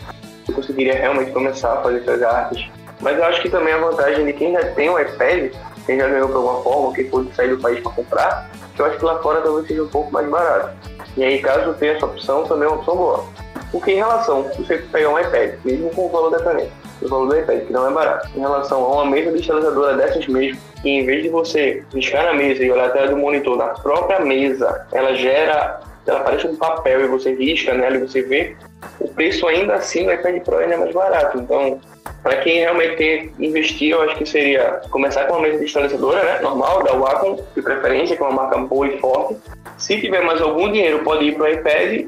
conseguiria 0.51 0.93
realmente 0.93 1.31
começar 1.31 1.73
a 1.73 1.81
fazer 1.81 1.99
essas 1.99 2.21
artes. 2.21 2.69
Mas 2.99 3.17
eu 3.17 3.23
acho 3.25 3.41
que 3.41 3.49
também 3.49 3.73
a 3.73 3.77
vantagem 3.77 4.25
de 4.25 4.33
quem 4.33 4.53
já 4.53 4.63
tem 4.71 4.89
um 4.89 4.99
iPad, 4.99 5.51
quem 5.85 5.97
já 5.97 6.07
ganhou 6.07 6.27
por 6.27 6.37
alguma 6.37 6.61
forma, 6.61 6.93
quem 6.93 7.09
pôde 7.09 7.33
sair 7.35 7.49
do 7.49 7.61
país 7.61 7.79
para 7.79 7.91
comprar, 7.91 8.51
eu 8.77 8.85
acho 8.85 8.97
que 8.97 9.05
lá 9.05 9.19
fora 9.19 9.41
talvez 9.41 9.67
seja 9.67 9.83
um 9.83 9.87
pouco 9.87 10.11
mais 10.11 10.27
barato. 10.27 10.75
E 11.17 11.23
aí, 11.23 11.39
caso 11.39 11.73
tenha 11.73 11.93
essa 11.93 12.05
opção, 12.05 12.45
também 12.45 12.65
é 12.65 12.67
uma 12.67 12.77
opção 12.77 12.95
boa. 12.95 13.25
Porque 13.71 13.91
em 13.91 13.97
relação, 13.97 14.43
você 14.57 14.77
pegar 14.77 15.09
um 15.09 15.19
iPad, 15.19 15.53
mesmo 15.63 15.89
com 15.91 16.05
o 16.07 16.09
valor 16.09 16.29
da 16.29 16.39
caneta, 16.39 16.71
o 17.01 17.07
valor 17.07 17.27
do 17.27 17.37
iPad, 17.37 17.65
que 17.65 17.73
não 17.73 17.87
é 17.87 17.93
barato, 17.93 18.29
em 18.35 18.39
relação 18.39 18.83
a 18.83 18.87
uma 18.87 19.05
mesa 19.05 19.31
digitalizadora 19.31 19.97
dessas 19.97 20.27
mesmo, 20.27 20.59
que 20.81 20.89
em 20.89 21.05
vez 21.05 21.23
de 21.23 21.29
você 21.29 21.83
riscar 21.93 22.25
na 22.25 22.33
mesa 22.33 22.63
e 22.63 22.71
olhar 22.71 22.87
a 22.87 22.89
tela 22.89 23.07
do 23.09 23.17
monitor 23.17 23.57
na 23.57 23.67
própria 23.67 24.19
mesa, 24.19 24.85
ela 24.91 25.13
gera, 25.13 25.79
ela 26.11 26.21
parece 26.21 26.47
um 26.47 26.55
papel 26.55 27.05
e 27.05 27.07
você 27.07 27.33
risca 27.33 27.73
nela 27.73 27.95
e 27.95 27.99
você 27.99 28.21
vê, 28.21 28.55
o 28.99 29.07
preço 29.07 29.47
ainda 29.47 29.75
assim 29.75 30.05
do 30.05 30.11
iPad 30.11 30.41
Pro 30.43 30.57
ainda 30.57 30.75
é 30.75 30.77
mais 30.77 30.93
barato. 30.93 31.37
Então, 31.37 31.79
para 32.21 32.37
quem 32.37 32.59
realmente 32.59 32.95
quer 32.95 33.29
investir, 33.39 33.91
eu 33.91 34.01
acho 34.01 34.17
que 34.17 34.25
seria 34.25 34.81
começar 34.89 35.25
com 35.25 35.33
uma 35.33 35.41
mesa 35.41 35.59
digitalizadora, 35.59 36.23
né, 36.23 36.39
normal, 36.41 36.83
da 36.83 36.93
Wacom, 36.93 37.39
de 37.55 37.61
preferência, 37.61 38.15
que 38.15 38.21
é 38.21 38.25
uma 38.25 38.43
marca 38.43 38.57
boa 38.57 38.87
e 38.87 38.99
forte. 38.99 39.37
Se 39.77 39.99
tiver 39.99 40.23
mais 40.23 40.41
algum 40.41 40.71
dinheiro, 40.71 41.03
pode 41.03 41.25
ir 41.25 41.35
para 41.35 41.43
o 41.43 41.47
iPad 41.47 42.05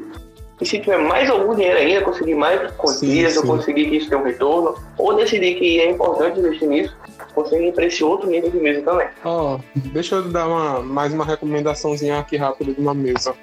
e 0.61 0.65
se 0.65 0.79
tiver 0.79 0.97
mais 0.97 1.29
algum 1.29 1.55
dinheiro 1.55 1.77
ainda, 1.77 2.01
conseguir 2.01 2.35
mais 2.35 2.71
quantias, 2.73 3.37
ou 3.37 3.43
conseguir 3.43 3.89
que 3.89 3.97
isso 3.97 4.09
tenha 4.09 4.21
um 4.21 4.23
retorno, 4.23 4.75
ou 4.97 5.13
decidir 5.15 5.55
que 5.55 5.81
é 5.81 5.89
importante 5.89 6.39
investir 6.39 6.67
nisso, 6.67 6.95
consegue 7.33 7.67
ir 7.67 7.73
para 7.73 7.85
esse 7.85 8.03
outro 8.03 8.29
nível 8.29 8.49
de 8.49 8.57
mesa 8.57 8.81
também. 8.81 9.07
Ó, 9.25 9.55
oh, 9.55 9.59
deixa 9.91 10.15
eu 10.15 10.23
dar 10.23 10.47
uma, 10.47 10.79
mais 10.81 11.13
uma 11.13 11.25
recomendaçãozinha 11.25 12.19
aqui 12.19 12.37
rápida 12.37 12.71
de 12.71 12.79
uma 12.79 12.93
mesa. 12.93 13.33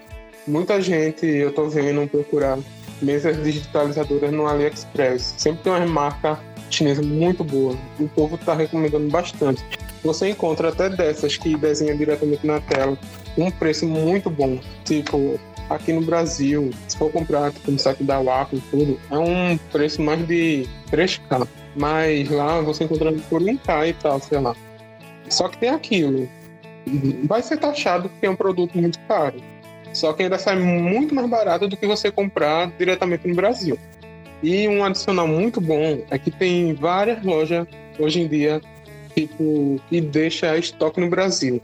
Muita 0.46 0.80
gente, 0.80 1.26
eu 1.26 1.52
tô 1.52 1.68
vendo 1.68 2.08
procurar 2.08 2.58
mesas 3.00 3.42
digitalizadoras 3.42 4.32
no 4.32 4.46
AliExpress. 4.46 5.34
Sempre 5.36 5.62
tem 5.64 5.72
uma 5.72 5.86
marca 5.86 6.38
chinesa 6.70 7.02
muito 7.02 7.44
boa. 7.44 7.76
O 7.98 8.08
povo 8.08 8.38
tá 8.38 8.54
recomendando 8.54 9.08
bastante. 9.08 9.62
Você 10.02 10.30
encontra 10.30 10.70
até 10.70 10.88
dessas 10.88 11.36
que 11.36 11.56
desenha 11.56 11.94
diretamente 11.94 12.46
na 12.46 12.60
tela, 12.60 12.96
um 13.36 13.50
preço 13.50 13.86
muito 13.86 14.30
bom. 14.30 14.58
Tipo, 14.84 15.38
aqui 15.68 15.92
no 15.92 16.00
Brasil, 16.00 16.70
se 16.88 16.96
for 16.96 17.12
comprar 17.12 17.52
tipo, 17.52 17.70
no 17.70 17.78
site 17.78 18.02
da 18.02 18.18
Waco 18.20 18.56
e 18.56 18.60
tudo, 18.70 19.00
é 19.10 19.18
um 19.18 19.58
preço 19.70 20.00
mais 20.00 20.26
de 20.26 20.66
3K. 20.90 21.46
Mas 21.76 22.28
lá 22.30 22.60
você 22.60 22.84
encontra 22.84 23.12
por 23.28 23.42
1K 23.42 23.88
e 23.88 23.92
tal, 23.92 24.20
sei 24.20 24.40
lá. 24.40 24.56
Só 25.28 25.48
que 25.48 25.58
tem 25.58 25.68
aquilo. 25.68 26.28
Vai 27.24 27.42
ser 27.42 27.58
taxado 27.58 28.08
porque 28.08 28.26
é 28.26 28.30
um 28.30 28.36
produto 28.36 28.76
muito 28.76 28.98
caro. 29.06 29.36
Só 29.92 30.12
que 30.12 30.22
ainda 30.22 30.38
sai 30.38 30.56
muito 30.56 31.14
mais 31.14 31.28
barato 31.28 31.68
do 31.68 31.76
que 31.76 31.86
você 31.86 32.10
comprar 32.10 32.70
diretamente 32.78 33.26
no 33.26 33.34
Brasil. 33.34 33.78
E 34.42 34.66
um 34.68 34.84
adicional 34.84 35.26
muito 35.26 35.60
bom 35.60 36.02
é 36.10 36.18
que 36.18 36.30
tem 36.30 36.74
várias 36.74 37.22
lojas 37.22 37.66
hoje 37.98 38.22
em 38.22 38.28
dia 38.28 38.60
tipo 39.14 39.80
que 39.88 40.00
deixa 40.00 40.56
estoque 40.56 41.00
no 41.00 41.08
Brasil. 41.08 41.60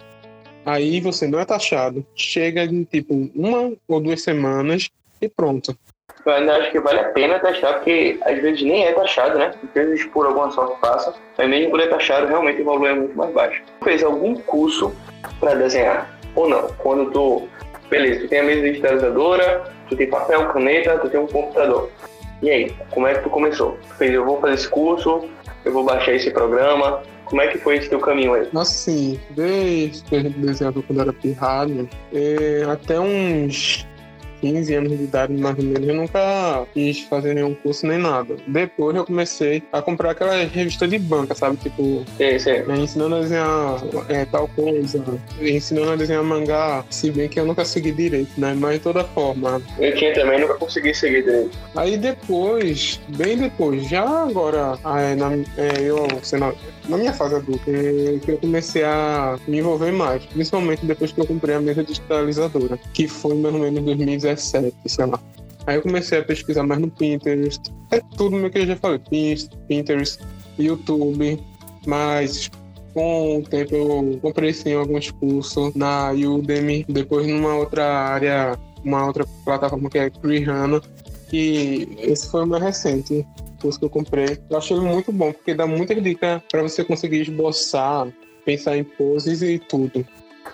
Aí 0.65 1.01
você 1.01 1.27
não 1.27 1.39
é 1.39 1.45
taxado, 1.45 2.05
chega 2.15 2.65
em 2.65 2.85
tipo 2.85 3.31
uma 3.35 3.73
ou 3.87 4.01
duas 4.01 4.23
semanas 4.23 4.91
e 5.21 5.29
pronto. 5.29 5.77
Eu 6.25 6.33
ainda 6.33 6.57
acho 6.57 6.73
que 6.73 6.81
vale 6.81 6.99
a 6.99 7.05
pena 7.11 7.39
taxar, 7.39 7.75
porque 7.75 8.19
às 8.23 8.43
vezes 8.43 8.61
nem 8.63 8.85
é 8.85 8.93
taxado, 8.93 9.39
né? 9.39 9.53
Às 9.63 9.73
vezes 9.73 10.05
por 10.07 10.27
alguma 10.27 10.51
sorte 10.51 10.81
passa, 10.81 11.15
mas 11.39 11.49
mesmo 11.49 11.71
por 11.71 11.81
é 11.81 11.87
taxado, 11.87 12.27
realmente 12.27 12.63
o 12.63 12.65
valor 12.65 12.87
é 12.89 12.95
muito 12.95 13.17
mais 13.17 13.33
baixo. 13.33 13.63
Fez 13.85 14.03
algum 14.03 14.35
curso 14.35 14.93
para 15.39 15.55
desenhar 15.55 16.19
ou 16.35 16.49
não? 16.49 16.67
Quando 16.79 17.13
tu, 17.13 17.49
beleza, 17.89 18.21
tu 18.21 18.29
tem 18.29 18.41
a 18.41 18.45
mesa 18.45 18.63
digitalizadora, 18.63 19.65
tu 19.89 19.97
tem 19.97 20.09
papel, 20.09 20.49
caneta, 20.49 20.99
tu 20.99 21.09
tem 21.09 21.21
um 21.21 21.27
computador. 21.27 21.91
E 22.43 22.51
aí, 22.51 22.73
como 22.91 23.07
é 23.07 23.15
que 23.15 23.23
tu 23.23 23.31
começou? 23.31 23.79
Tu 23.89 23.95
fez, 23.95 24.13
eu 24.13 24.25
vou 24.25 24.41
fazer 24.41 24.55
esse 24.55 24.69
curso, 24.69 25.25
eu 25.65 25.73
vou 25.73 25.85
baixar 25.85 26.13
esse 26.13 26.31
programa, 26.31 27.03
como 27.25 27.43
é 27.43 27.49
que 27.49 27.59
foi 27.59 27.77
esse 27.77 27.89
teu 27.89 27.99
caminho 27.99 28.35
aí? 28.35 28.49
Assim, 28.55 29.21
desde 29.31 30.03
que 30.05 30.17
a 30.17 30.21
gente 30.21 30.39
desenhava 30.39 30.83
quando 30.83 31.01
era 31.01 31.13
pirralho, 31.13 31.89
é, 32.13 32.65
até 32.71 33.01
uns 33.01 33.87
15 34.53 34.75
anos 34.75 34.99
de 34.99 35.05
idade, 35.05 35.33
mais 35.33 35.59
ou 35.59 35.65
menos, 35.65 35.89
eu 35.89 35.95
nunca 35.95 36.67
quis 36.73 37.01
fazer 37.01 37.35
nenhum 37.35 37.55
curso 37.55 37.87
nem 37.87 37.99
nada. 37.99 38.37
Depois 38.47 38.95
eu 38.95 39.05
comecei 39.05 39.63
a 39.73 39.83
comprar 39.83 40.13
aquela 40.13 40.45
revista 40.45 40.87
de 40.87 40.99
banca, 40.99 41.35
sabe? 41.35 41.57
Tipo, 41.57 42.05
sim. 42.17 42.51
Né, 42.67 42.79
ensinando 42.79 43.17
a 43.17 43.21
desenhar 43.21 43.83
é, 44.09 44.25
tal 44.27 44.49
coisa, 44.49 45.03
ensinando 45.41 45.93
a 45.93 45.97
desenhar 45.97 46.23
mangá, 46.23 46.85
se 46.91 47.11
bem 47.11 47.29
que 47.29 47.41
eu 47.41 47.45
nunca 47.45 47.65
segui 47.65 47.91
direito, 47.91 48.31
né? 48.39 48.55
Mas 48.57 48.75
de 48.75 48.81
toda 48.81 49.03
forma. 49.03 49.61
Eu 49.79 49.95
tinha 49.97 50.15
também, 50.15 50.41
nunca 50.41 50.55
consegui 50.55 50.95
seguir 50.95 51.25
direito. 51.25 51.59
Aí 51.75 51.97
depois, 51.97 53.01
bem 53.17 53.37
depois, 53.37 53.89
já 53.89 54.07
agora, 54.07 54.79
é, 54.85 55.15
na, 55.15 55.33
é, 55.57 55.81
eu 55.81 56.07
sendo 56.23 56.55
na 56.89 56.97
minha 56.97 57.13
fase 57.13 57.35
adulta, 57.35 57.65
que 57.65 58.31
eu 58.31 58.39
comecei 58.39 58.85
a 58.85 59.39
me 59.47 59.59
envolver 59.59 59.93
mais, 59.93 60.25
principalmente 60.27 60.85
depois 60.87 61.13
que 61.13 61.21
eu 61.21 61.27
comprei 61.27 61.57
a 61.57 61.61
mesa 61.61 61.83
digitalizadora, 61.83 62.79
que 62.93 63.09
foi 63.09 63.35
mais 63.35 63.55
ou 63.55 63.61
menos 63.61 63.83
em 64.37 64.63
2017, 64.63 64.77
sei 64.87 65.07
lá. 65.07 65.21
Aí 65.67 65.77
eu 65.77 65.83
comecei 65.83 66.19
a 66.19 66.25
pesquisar 66.25 66.63
mais 66.63 66.81
no 66.81 66.91
Pinterest, 66.91 67.61
é 67.91 68.01
tudo 68.17 68.37
meio 68.37 68.51
que 68.51 68.59
eu 68.59 68.67
já 68.67 68.77
falei, 68.77 69.01
Pinterest, 69.69 70.21
YouTube, 70.59 71.43
mas 71.87 72.51
com 72.95 73.39
o 73.39 73.43
tempo 73.43 73.75
eu 73.75 74.19
comprei 74.23 74.53
sim 74.53 74.75
alguns 74.75 75.11
cursos 75.11 75.75
na 75.75 76.13
Udemy, 76.13 76.87
depois 76.89 77.27
numa 77.27 77.57
outra 77.57 77.85
área, 77.85 78.57
uma 78.85 79.07
outra 79.07 79.27
plataforma 79.45 79.91
que 79.91 79.99
é 79.99 80.09
Krihana, 80.09 80.81
e 81.33 81.89
esse 81.99 82.31
foi 82.31 82.45
o 82.45 82.47
mais 82.47 82.63
recente 82.63 83.27
curso 83.61 83.79
que 83.79 83.85
eu 83.87 83.91
comprei. 83.91 84.39
Eu 84.49 84.59
achei 84.59 84.77
muito 84.79 85.11
bom, 85.11 85.33
porque 85.33 85.55
dá 85.55 85.67
muita 85.67 85.95
dica 85.95 86.43
para 86.51 86.63
você 86.63 86.85
conseguir 86.85 87.23
esboçar, 87.23 88.07
pensar 88.45 88.77
em 88.77 88.85
poses 88.85 89.43
e 89.43 89.59
tudo. 89.59 90.07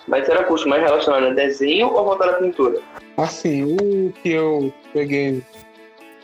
Mas 0.07 0.27
era 0.27 0.43
curso 0.43 0.67
mais 0.67 0.81
relacionado 0.81 1.27
a 1.27 1.33
desenho 1.33 1.87
ou 1.87 2.03
voltado 2.03 2.31
à 2.31 2.33
pintura? 2.35 2.81
Assim, 3.17 3.63
o 3.63 4.11
que 4.21 4.29
eu 4.29 4.73
peguei 4.93 5.43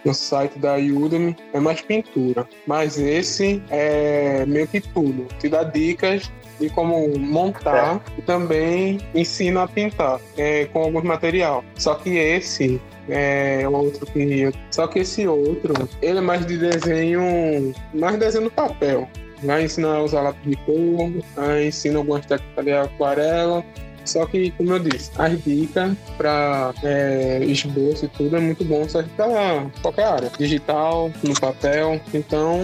no 0.04 0.14
site 0.14 0.58
da 0.58 0.76
Udemy 0.76 1.36
é 1.54 1.60
mais 1.60 1.82
pintura. 1.82 2.48
Mas 2.66 2.98
esse 2.98 3.62
é 3.70 4.46
meio 4.46 4.68
que 4.68 4.82
tudo. 4.82 5.28
Te 5.40 5.50
dá 5.50 5.64
dicas 5.64 6.32
de 6.60 6.70
como 6.70 7.18
montar 7.18 7.96
é. 7.96 8.20
e 8.20 8.22
também 8.22 9.00
ensina 9.16 9.64
a 9.64 9.68
pintar 9.68 10.20
é, 10.38 10.66
com 10.66 10.84
alguns 10.84 11.04
material. 11.04 11.64
Só 11.76 11.96
que 11.96 12.10
esse 12.10 12.82
é 13.08 13.68
outro 13.68 14.06
que. 14.08 14.52
Só 14.72 14.88
que 14.88 15.00
esse 15.00 15.28
outro, 15.28 15.74
ele 16.02 16.20
é 16.20 16.22
mais 16.22 16.46
de 16.46 16.58
desenho. 16.58 17.74
Mais 17.94 18.18
desenho 18.18 18.46
no 18.46 18.52
papel. 18.52 19.08
Vai 19.42 19.64
ensinar 19.64 19.96
a 19.96 20.04
usar 20.04 20.22
lápis 20.22 20.44
de 20.44 20.56
cor, 20.66 21.12
vai 21.34 21.68
ensinar 21.68 22.00
algumas 22.00 22.26
técnicas 22.26 22.66
de 22.66 22.74
aquarela. 22.74 23.64
Só 24.10 24.26
que, 24.26 24.50
como 24.52 24.74
eu 24.74 24.80
disse, 24.80 25.12
as 25.20 25.44
dicas 25.44 25.94
para 26.18 26.74
é, 26.84 27.44
esboço 27.44 28.06
e 28.06 28.08
tudo 28.08 28.38
é 28.38 28.40
muito 28.40 28.66
bom, 28.66 28.90
serve 28.90 29.08
para 29.16 29.68
qualquer 29.84 30.06
área. 30.06 30.32
Digital, 30.36 31.12
no 31.22 31.40
papel. 31.40 32.02
Então. 32.12 32.64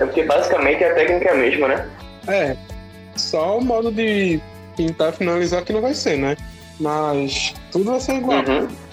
É 0.00 0.04
porque 0.06 0.22
basicamente 0.22 0.82
a 0.82 0.94
técnica 0.94 1.28
é 1.28 1.32
a 1.32 1.34
mesma, 1.34 1.68
né? 1.68 1.88
É. 2.26 2.56
Só 3.16 3.58
o 3.58 3.64
modo 3.64 3.92
de 3.92 4.40
pintar 4.74 5.12
e 5.12 5.16
finalizar 5.16 5.62
que 5.62 5.74
não 5.74 5.82
vai 5.82 5.92
ser, 5.92 6.16
né? 6.16 6.34
Mas 6.80 7.52
tudo 7.70 7.90
vai 7.90 8.00
ser 8.00 8.14
igual. 8.14 8.42
Uhum 8.46 8.85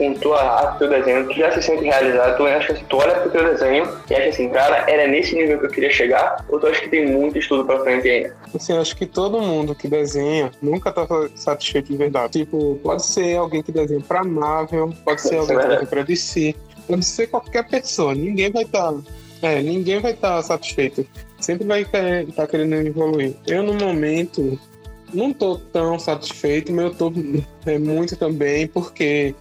com 0.00 0.14
tua 0.14 0.42
arte, 0.42 0.78
teu 0.78 0.88
desenho, 0.88 1.28
tu 1.28 1.34
já 1.34 1.52
se 1.52 1.60
sente 1.60 1.84
realizado, 1.84 2.38
tu 2.38 2.46
acha 2.46 2.72
que 2.72 2.84
tu 2.86 2.96
olha 2.96 3.20
pro 3.20 3.30
teu 3.30 3.44
desenho 3.44 3.86
e 4.08 4.14
acha 4.14 4.28
assim, 4.30 4.48
cara, 4.48 4.90
era 4.90 5.06
nesse 5.06 5.34
nível 5.34 5.58
que 5.58 5.66
eu 5.66 5.70
queria 5.70 5.90
chegar, 5.90 6.42
ou 6.48 6.58
tu 6.58 6.66
acha 6.66 6.80
que 6.80 6.88
tem 6.88 7.06
muito 7.06 7.38
estudo 7.38 7.66
pra 7.66 7.80
frente 7.80 8.08
ainda? 8.08 8.34
Assim, 8.54 8.72
acho 8.78 8.96
que 8.96 9.04
todo 9.04 9.42
mundo 9.42 9.74
que 9.74 9.86
desenha 9.86 10.50
nunca 10.62 10.90
tá 10.90 11.06
satisfeito 11.34 11.92
de 11.92 11.98
verdade. 11.98 12.38
Tipo, 12.38 12.80
pode 12.82 13.04
ser 13.04 13.36
alguém 13.36 13.62
que 13.62 13.70
desenha 13.70 14.00
pra 14.00 14.24
Marvel, 14.24 14.90
pode 15.04 15.20
ser 15.20 15.36
alguém 15.38 15.58
que 15.58 15.66
desenha 15.66 15.86
pra 15.86 16.02
DC, 16.02 16.54
pode 16.88 17.04
ser 17.04 17.26
qualquer 17.26 17.68
pessoa, 17.68 18.14
ninguém 18.14 18.50
vai 18.50 18.62
estar. 18.62 18.90
Tá, 18.92 19.00
é, 19.42 19.60
ninguém 19.60 20.00
vai 20.00 20.12
estar 20.12 20.36
tá 20.36 20.42
satisfeito. 20.42 21.06
Sempre 21.38 21.66
vai 21.66 21.82
estar 21.82 22.24
tá 22.34 22.46
querendo 22.46 22.74
evoluir. 22.74 23.34
Eu, 23.46 23.62
no 23.62 23.74
momento, 23.74 24.58
não 25.12 25.32
tô 25.32 25.56
tão 25.56 25.98
satisfeito, 25.98 26.72
mas 26.72 26.84
eu 26.86 26.94
tô 26.94 27.12
é, 27.66 27.78
muito 27.78 28.16
também, 28.16 28.66
porque 28.66 29.34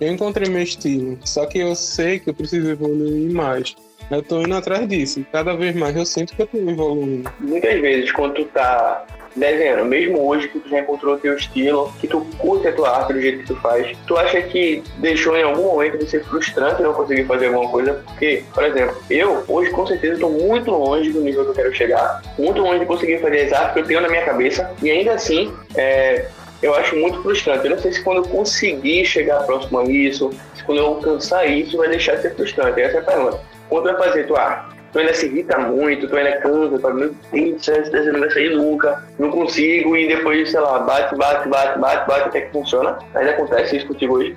eu 0.00 0.12
encontrei 0.12 0.48
meu 0.48 0.62
estilo, 0.62 1.18
só 1.24 1.46
que 1.46 1.58
eu 1.58 1.74
sei 1.74 2.18
que 2.18 2.30
eu 2.30 2.34
preciso 2.34 2.70
evoluir 2.70 3.32
mais. 3.32 3.74
Eu 4.10 4.22
tô 4.22 4.42
indo 4.42 4.54
atrás 4.54 4.88
disso. 4.88 5.24
Cada 5.32 5.54
vez 5.54 5.74
mais 5.74 5.96
eu 5.96 6.06
sinto 6.06 6.34
que 6.34 6.42
eu 6.42 6.46
tô 6.46 6.58
evoluindo. 6.58 7.30
Muitas 7.40 7.80
vezes, 7.80 8.12
quando 8.12 8.34
tu 8.34 8.44
tá 8.44 9.04
desenhando, 9.34 9.84
mesmo 9.84 10.26
hoje 10.26 10.48
que 10.48 10.58
tu 10.58 10.68
já 10.68 10.80
encontrou 10.80 11.14
o 11.14 11.18
teu 11.18 11.36
estilo, 11.36 11.92
que 12.00 12.08
tu 12.08 12.26
curte 12.38 12.66
a 12.68 12.72
tua 12.72 12.88
arte 12.88 13.12
do 13.12 13.20
jeito 13.20 13.40
que 13.40 13.46
tu 13.46 13.56
faz, 13.56 13.96
tu 14.06 14.16
acha 14.16 14.40
que 14.42 14.82
deixou 14.98 15.36
em 15.36 15.42
algum 15.42 15.64
momento 15.64 15.98
de 15.98 16.06
ser 16.06 16.24
frustrante 16.24 16.82
não 16.82 16.94
conseguir 16.94 17.24
fazer 17.24 17.48
alguma 17.48 17.70
coisa? 17.70 18.02
Porque, 18.06 18.44
por 18.54 18.64
exemplo, 18.64 18.96
eu 19.10 19.44
hoje 19.46 19.70
com 19.70 19.86
certeza 19.86 20.14
estou 20.14 20.30
muito 20.30 20.70
longe 20.70 21.12
do 21.12 21.20
nível 21.20 21.44
que 21.44 21.50
eu 21.50 21.54
quero 21.54 21.74
chegar, 21.74 22.22
muito 22.38 22.62
longe 22.62 22.80
de 22.80 22.86
conseguir 22.86 23.20
fazer 23.20 23.42
as 23.42 23.52
artes 23.52 23.74
que 23.74 23.80
eu 23.80 23.86
tenho 23.86 24.00
na 24.00 24.08
minha 24.08 24.24
cabeça, 24.24 24.74
e 24.82 24.90
ainda 24.90 25.12
assim, 25.12 25.52
é, 25.74 26.26
eu 26.66 26.74
acho 26.74 26.96
muito 26.96 27.22
frustrante. 27.22 27.64
Eu 27.64 27.70
não 27.70 27.78
sei 27.78 27.92
se 27.92 28.02
quando 28.02 28.18
eu 28.18 28.24
conseguir 28.24 29.04
chegar 29.04 29.42
próximo 29.44 29.78
a 29.78 29.84
isso, 29.84 30.30
se 30.54 30.64
quando 30.64 30.78
eu 30.78 30.86
alcançar 30.86 31.46
isso, 31.46 31.76
vai 31.76 31.88
deixar 31.88 32.16
de 32.16 32.22
ser 32.22 32.34
frustrante. 32.34 32.80
Essa 32.80 32.98
é 32.98 33.00
a 33.00 33.04
pergunta. 33.04 33.40
Quando 33.68 33.84
vai 33.84 33.96
fazer 33.96 34.24
tua 34.26 34.40
arte? 34.40 34.76
tu 34.96 35.00
ainda 35.00 35.12
se 35.12 35.26
irrita 35.26 35.58
muito, 35.58 36.08
tu 36.08 36.16
ainda 36.16 36.40
cansa, 36.40 36.78
tu 36.78 36.94
meu 36.94 37.14
Deus, 37.30 37.66
desenho 37.66 38.14
não 38.14 38.20
vai 38.20 38.30
sair 38.30 38.56
nunca, 38.56 39.04
não 39.18 39.30
consigo, 39.30 39.94
e 39.94 40.08
depois, 40.08 40.50
sei 40.50 40.60
lá, 40.60 40.78
bate, 40.78 41.14
bate, 41.16 41.46
bate, 41.50 41.78
bate, 41.78 42.08
bate, 42.08 42.28
até 42.28 42.40
que 42.42 42.52
funciona. 42.52 42.98
Ainda 43.14 43.32
acontece 43.32 43.76
isso 43.76 43.86
contigo 43.88 44.14
hoje? 44.14 44.34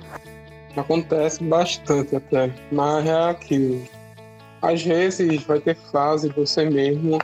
Acontece 0.76 1.42
bastante 1.42 2.14
até, 2.14 2.50
mas 2.70 3.06
é 3.06 3.30
aquilo. 3.30 3.82
Às 4.60 4.82
vezes 4.82 5.42
vai 5.44 5.60
ter 5.60 5.76
fase 5.90 6.28
você 6.28 6.68
mesmo 6.68 7.18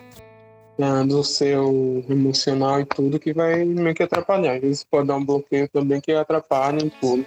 do 1.07 1.25
seu 1.25 2.05
emocional 2.09 2.81
e 2.81 2.85
tudo 2.85 3.19
que 3.19 3.33
vai 3.33 3.65
meio 3.65 3.95
que 3.95 4.03
atrapalhar. 4.03 4.61
Vezes 4.61 4.85
pode 4.85 5.09
dar 5.09 5.17
um 5.17 5.25
bloqueio 5.25 5.69
também 5.69 6.01
que 6.01 6.13
atrapalha 6.13 6.85
em 6.85 6.91
tudo. 7.01 7.25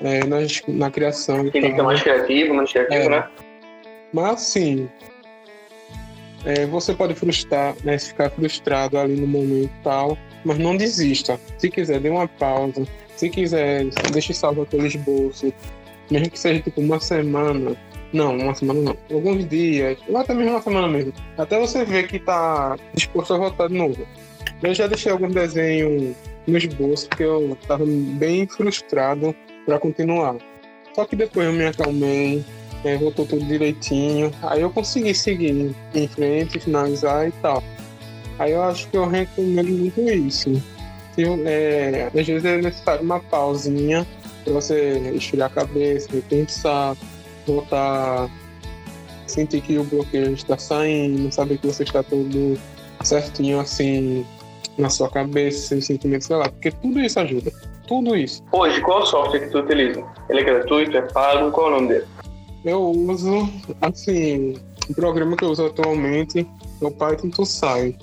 É, 0.00 0.24
na, 0.24 0.38
na 0.68 0.90
criação. 0.90 1.48
Tem 1.50 1.62
que 1.62 1.76
ser 1.76 1.82
mais 1.82 2.02
criativo, 2.02 2.54
mais 2.54 2.70
criativo, 2.70 3.04
é. 3.04 3.08
né? 3.08 3.28
Mas 4.12 4.40
sim, 4.42 4.88
é, 6.44 6.66
você 6.66 6.92
pode 6.92 7.14
frustrar, 7.14 7.74
né, 7.82 7.98
ficar 7.98 8.30
frustrado 8.30 8.98
ali 8.98 9.16
no 9.16 9.26
momento 9.26 9.70
tal, 9.82 10.18
mas 10.44 10.58
não 10.58 10.76
desista. 10.76 11.40
Se 11.56 11.70
quiser, 11.70 12.00
dê 12.00 12.10
uma 12.10 12.28
pausa. 12.28 12.86
Se 13.16 13.30
quiser, 13.30 13.86
deixe 14.12 14.34
salvo 14.34 14.62
aqueles 14.62 14.94
bolsos. 14.96 15.52
Mesmo 16.10 16.30
que 16.30 16.38
seja 16.38 16.60
tipo 16.60 16.80
uma 16.82 17.00
semana. 17.00 17.74
Não, 18.14 18.36
uma 18.36 18.54
semana 18.54 18.80
não. 18.80 18.96
Alguns 19.12 19.48
dias, 19.48 19.98
ou 20.08 20.16
até 20.16 20.32
mesmo 20.32 20.52
uma 20.52 20.62
semana 20.62 20.86
mesmo. 20.86 21.12
Até 21.36 21.58
você 21.58 21.84
ver 21.84 22.06
que 22.06 22.20
tá 22.20 22.76
disposto 22.94 23.34
a 23.34 23.38
voltar 23.38 23.66
de 23.66 23.74
novo. 23.74 24.06
Eu 24.62 24.72
já 24.72 24.86
deixei 24.86 25.10
algum 25.10 25.28
desenho 25.28 26.14
nos 26.46 26.64
bolsos 26.66 27.08
porque 27.08 27.24
eu 27.24 27.58
tava 27.66 27.84
bem 27.84 28.46
frustrado 28.46 29.34
para 29.66 29.80
continuar. 29.80 30.36
Só 30.94 31.04
que 31.04 31.16
depois 31.16 31.44
eu 31.44 31.52
me 31.52 31.66
acalmei, 31.66 32.44
é, 32.84 32.96
voltou 32.96 33.26
tudo 33.26 33.44
direitinho. 33.46 34.30
Aí 34.42 34.60
eu 34.60 34.70
consegui 34.70 35.12
seguir 35.12 35.74
em 35.92 36.06
frente, 36.06 36.60
finalizar 36.60 37.26
e 37.26 37.32
tal. 37.42 37.64
Aí 38.38 38.52
eu 38.52 38.62
acho 38.62 38.88
que 38.88 38.96
eu 38.96 39.08
recomendo 39.08 39.70
muito 39.70 40.00
isso. 40.00 40.62
É, 41.46 42.06
às 42.06 42.26
vezes 42.26 42.44
é 42.44 42.58
necessário 42.58 43.02
uma 43.02 43.18
pausinha 43.18 44.06
para 44.44 44.52
você 44.52 44.98
esfriar 45.14 45.50
a 45.50 45.54
cabeça, 45.54 46.08
repensar, 46.12 46.96
voltar, 47.46 48.30
sentir 49.26 49.60
que 49.60 49.78
o 49.78 49.84
bloqueio 49.84 50.32
está 50.32 50.58
saindo, 50.58 51.32
saber 51.32 51.58
que 51.58 51.66
você 51.66 51.82
está 51.82 52.02
todo 52.02 52.58
certinho 53.02 53.60
assim 53.60 54.24
na 54.78 54.90
sua 54.90 55.08
cabeça, 55.08 55.68
sem 55.68 55.80
sentimento, 55.80 56.24
sei 56.24 56.36
lá, 56.36 56.48
porque 56.48 56.70
tudo 56.70 57.00
isso 57.00 57.18
ajuda. 57.20 57.52
Tudo 57.86 58.16
isso. 58.16 58.42
Hoje, 58.50 58.80
qual 58.80 59.02
o 59.02 59.06
software 59.06 59.40
que 59.40 59.50
tu 59.50 59.58
utiliza? 59.58 60.02
Ele 60.30 60.40
é 60.40 60.44
gratuito, 60.44 60.96
é 60.96 61.02
pago? 61.02 61.50
Qual 61.50 61.66
é 61.66 61.70
o 61.70 61.74
nome 61.74 61.88
dele? 61.88 62.06
Eu 62.64 62.80
uso, 62.82 63.48
assim, 63.82 64.56
o 64.88 64.94
programa 64.94 65.36
que 65.36 65.44
eu 65.44 65.50
uso 65.50 65.66
atualmente 65.66 66.48
é 66.80 66.84
o 66.84 66.90
Python 66.90 67.28
to 67.28 67.44
Sai. 67.44 67.94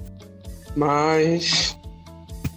Mas 0.75 1.75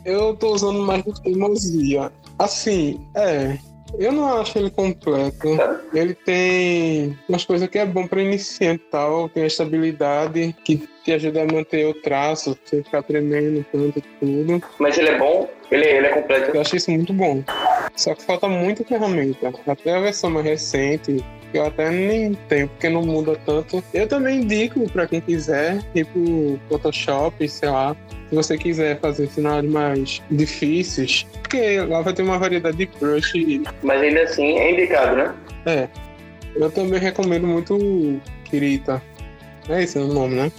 eu 0.04 0.36
tô 0.36 0.52
usando 0.52 0.80
mais 0.80 1.02
do 1.02 1.14
teimosia. 1.14 2.12
Assim, 2.38 3.00
é. 3.14 3.58
Eu 3.98 4.12
não 4.12 4.40
acho 4.40 4.58
ele 4.58 4.70
completo. 4.70 5.48
Ele 5.92 6.14
tem 6.14 7.18
umas 7.28 7.44
coisas 7.44 7.68
que 7.68 7.78
é 7.78 7.86
bom 7.86 8.06
para 8.06 8.22
iniciante 8.22 8.84
tal. 8.90 9.28
Tem 9.28 9.44
a 9.44 9.46
estabilidade 9.46 10.54
que 10.64 10.88
te 11.04 11.12
ajuda 11.12 11.42
a 11.42 11.52
manter 11.52 11.86
o 11.86 11.94
traço, 11.94 12.56
sem 12.64 12.82
ficar 12.82 13.02
tremendo 13.02 13.64
tanto 13.70 14.02
tudo. 14.20 14.62
Mas 14.78 14.98
ele 14.98 15.10
é 15.10 15.18
bom? 15.18 15.48
Ele, 15.70 15.84
ele 15.84 16.06
é 16.06 16.10
completo? 16.10 16.50
Eu 16.54 16.60
acho 16.60 16.76
isso 16.76 16.90
muito 16.90 17.12
bom. 17.12 17.42
Só 17.96 18.14
que 18.14 18.22
falta 18.24 18.48
muita 18.48 18.84
ferramenta. 18.84 19.52
Até 19.66 19.94
a 19.94 20.00
versão 20.00 20.30
mais 20.30 20.46
recente 20.46 21.24
eu 21.54 21.66
até 21.66 21.88
nem 21.88 22.34
tenho, 22.48 22.68
porque 22.68 22.88
não 22.88 23.02
muda 23.02 23.36
tanto. 23.46 23.82
Eu 23.92 24.08
também 24.08 24.40
indico 24.40 24.90
para 24.90 25.06
quem 25.06 25.20
quiser, 25.20 25.80
tipo 25.92 26.58
Photoshop, 26.68 27.48
sei 27.48 27.68
lá, 27.68 27.96
se 28.34 28.48
você 28.48 28.58
quiser 28.58 28.98
fazer 28.98 29.28
cenários 29.28 29.72
mais 29.72 30.22
difíceis, 30.30 31.26
porque 31.40 31.80
lá 31.80 32.00
vai 32.00 32.12
ter 32.12 32.22
uma 32.22 32.38
variedade 32.38 32.76
de 32.76 32.86
brush. 32.98 33.32
Mas 33.82 34.02
ainda 34.02 34.22
assim 34.22 34.58
é 34.58 34.72
indicado, 34.72 35.16
né? 35.16 35.34
É. 35.66 35.88
Eu 36.56 36.70
também 36.70 36.98
recomendo 36.98 37.46
muito 37.46 38.20
Kirita. 38.44 39.00
É 39.68 39.82
esse 39.82 39.98
o 39.98 40.06
nome, 40.06 40.34
né? 40.34 40.52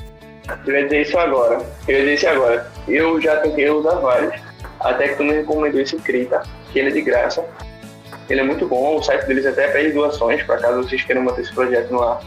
Eu 0.66 0.74
ia 0.74 0.84
dizer 0.84 1.02
isso 1.02 1.18
agora. 1.18 1.66
Eu 1.88 1.96
ia 1.96 2.00
dizer 2.02 2.14
isso 2.14 2.28
agora. 2.28 2.72
Eu 2.88 3.22
já 3.22 3.38
tentei 3.38 3.70
usar 3.70 3.96
vários. 3.96 4.34
Até 4.80 5.10
que 5.10 5.16
tu 5.16 5.24
me 5.24 5.34
recomendou 5.34 5.82
esse 5.82 5.98
Kirita, 5.98 6.44
que 6.72 6.80
ele 6.80 6.90
é 6.90 6.92
de 6.92 7.02
graça. 7.02 7.44
Ele 8.30 8.40
é 8.40 8.44
muito 8.44 8.68
bom, 8.68 8.98
o 8.98 9.04
site 9.04 9.26
deles 9.26 9.46
até 9.46 9.68
pede 9.68 9.92
doações, 9.92 10.42
para 10.44 10.58
caso 10.58 10.84
vocês 10.84 11.04
queiram 11.04 11.24
manter 11.24 11.42
esse 11.42 11.54
projeto 11.54 11.92
no 11.92 12.02
ar. 12.02 12.22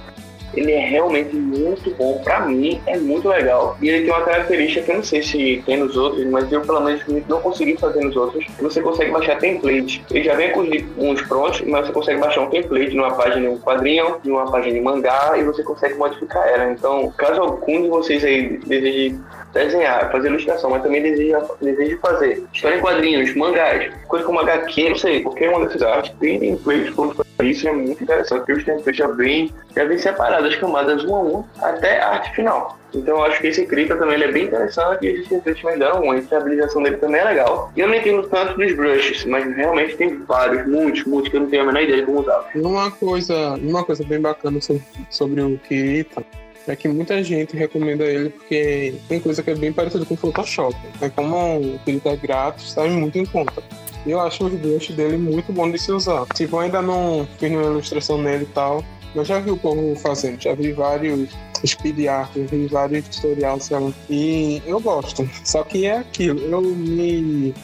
Ele 0.54 0.72
é 0.72 0.86
realmente 0.86 1.34
muito 1.36 1.94
bom, 1.94 2.20
para 2.24 2.40
mim 2.40 2.80
é 2.86 2.96
muito 2.96 3.28
legal. 3.28 3.76
E 3.80 3.88
ele 3.88 4.04
tem 4.04 4.14
uma 4.14 4.24
característica 4.24 4.82
que 4.82 4.90
eu 4.90 4.96
não 4.96 5.02
sei 5.02 5.22
se 5.22 5.62
tem 5.66 5.76
nos 5.76 5.96
outros, 5.96 6.24
mas 6.26 6.50
eu 6.50 6.60
pelo 6.62 6.80
menos 6.80 7.02
não 7.28 7.40
consegui 7.40 7.76
fazer 7.76 8.02
nos 8.02 8.16
outros. 8.16 8.46
Você 8.60 8.80
consegue 8.80 9.10
baixar 9.10 9.38
template. 9.38 10.04
Ele 10.10 10.24
já 10.24 10.34
vem 10.34 10.52
com 10.52 10.62
uns 10.96 11.22
prontos, 11.22 11.60
mas 11.62 11.86
você 11.86 11.92
consegue 11.92 12.20
baixar 12.20 12.42
um 12.42 12.50
template 12.50 12.94
numa 12.94 13.12
página 13.12 13.42
de 13.42 13.48
um 13.48 13.58
quadrinho, 13.58 14.16
numa 14.24 14.50
página 14.50 14.74
de 14.74 14.80
mangá, 14.80 15.34
e 15.36 15.44
você 15.44 15.62
consegue 15.62 15.94
modificar 15.94 16.46
ela. 16.48 16.72
Então, 16.72 17.12
caso 17.16 17.40
algum 17.40 17.82
de 17.82 17.88
vocês 17.88 18.24
aí 18.24 18.58
deseje 18.66 19.18
desenhar, 19.52 20.10
fazer 20.12 20.28
ilustração, 20.28 20.70
mas 20.70 20.82
também 20.82 21.02
deseja, 21.02 21.40
deseja 21.60 21.96
fazer 22.00 22.44
história 22.52 22.76
em 22.76 22.80
quadrinhos, 22.80 23.34
mangás, 23.34 23.90
coisa 24.06 24.24
como 24.24 24.40
HQ, 24.40 24.90
não 24.90 24.96
sei, 24.96 25.20
qualquer 25.22 25.50
uma 25.50 25.66
dessas 25.66 25.82
artes, 25.82 26.12
tem 26.20 26.38
templates 26.38 26.94
para 26.94 27.24
isso, 27.44 27.68
é 27.68 27.72
muito 27.72 28.02
interessante, 28.02 28.38
porque 28.40 28.52
os 28.52 28.64
templates 28.64 28.96
já 28.96 29.06
vêm, 29.08 29.52
já 29.74 29.84
vem 29.84 29.98
separados 29.98 30.48
as 30.48 30.56
camadas 30.56 31.04
uma 31.04 31.18
a 31.18 31.22
uma 31.22 31.44
até 31.60 32.00
a 32.00 32.08
arte 32.10 32.34
final. 32.34 32.78
Então 32.94 33.16
eu 33.16 33.24
acho 33.24 33.40
que 33.40 33.48
esse 33.48 33.66
Krita 33.66 33.96
também 33.96 34.20
é 34.22 34.32
bem 34.32 34.46
interessante 34.46 35.04
e 35.04 35.08
esses 35.10 35.28
templates 35.28 35.62
me 35.62 35.76
deram 35.76 36.02
muito, 36.02 36.34
a 36.34 36.38
habilitação 36.38 36.82
dele 36.82 36.96
também 36.96 37.20
é 37.20 37.24
legal. 37.24 37.70
E 37.76 37.80
eu 37.80 37.88
não 37.88 37.94
entendo 37.94 38.26
tanto 38.28 38.56
dos 38.56 38.74
brushes, 38.74 39.24
mas 39.24 39.44
realmente 39.54 39.96
tem 39.96 40.18
vários, 40.24 40.66
muitos, 40.66 41.04
muitos 41.04 41.30
que 41.30 41.36
eu 41.36 41.42
não 41.42 41.50
tenho 41.50 41.62
a 41.62 41.66
menor 41.66 41.82
ideia 41.82 42.00
de 42.00 42.06
como 42.06 42.20
usar. 42.20 42.50
Uma 42.54 42.90
coisa, 42.90 43.54
uma 43.54 43.84
coisa 43.84 44.04
bem 44.04 44.20
bacana 44.20 44.60
sobre, 44.60 44.82
sobre 45.10 45.40
o 45.40 45.58
Kirita 45.58 46.24
é 46.66 46.76
que 46.76 46.88
muita 46.88 47.22
gente 47.22 47.56
recomenda 47.56 48.04
ele 48.04 48.30
porque 48.30 48.94
tem 49.08 49.20
coisa 49.20 49.42
que 49.42 49.50
é 49.50 49.54
bem 49.54 49.72
parecida 49.72 50.04
com 50.04 50.14
o 50.14 50.16
Photoshop. 50.16 50.76
É 51.00 51.08
como 51.08 51.80
ele 51.86 52.00
tá 52.00 52.14
grátis, 52.14 52.72
sai 52.72 52.88
muito 52.88 53.18
em 53.18 53.24
conta. 53.24 53.62
Eu 54.06 54.20
acho 54.20 54.46
os 54.46 54.52
brushes 54.54 54.94
dele 54.94 55.16
muito 55.16 55.52
bom 55.52 55.70
de 55.70 55.78
se 55.78 55.92
usar. 55.92 56.24
Tipo, 56.34 56.56
eu 56.56 56.60
ainda 56.60 56.80
não 56.80 57.26
fiz 57.38 57.50
nenhuma 57.50 57.70
ilustração 57.70 58.20
nele 58.20 58.44
e 58.44 58.54
tal, 58.54 58.84
mas 59.14 59.26
já 59.26 59.38
vi 59.38 59.50
o 59.50 59.56
povo 59.56 59.94
fazendo, 59.96 60.40
já 60.40 60.54
vi 60.54 60.72
vários 60.72 61.30
speed 61.66 62.06
art, 62.06 62.30
vi 62.34 62.66
vários 62.66 63.08
tutoriais, 63.08 63.70
e 64.08 64.62
eu 64.66 64.80
gosto. 64.80 65.28
Só 65.44 65.62
que 65.64 65.86
é 65.86 65.98
aquilo, 65.98 66.40
eu 66.40 66.60
me. 66.60 67.54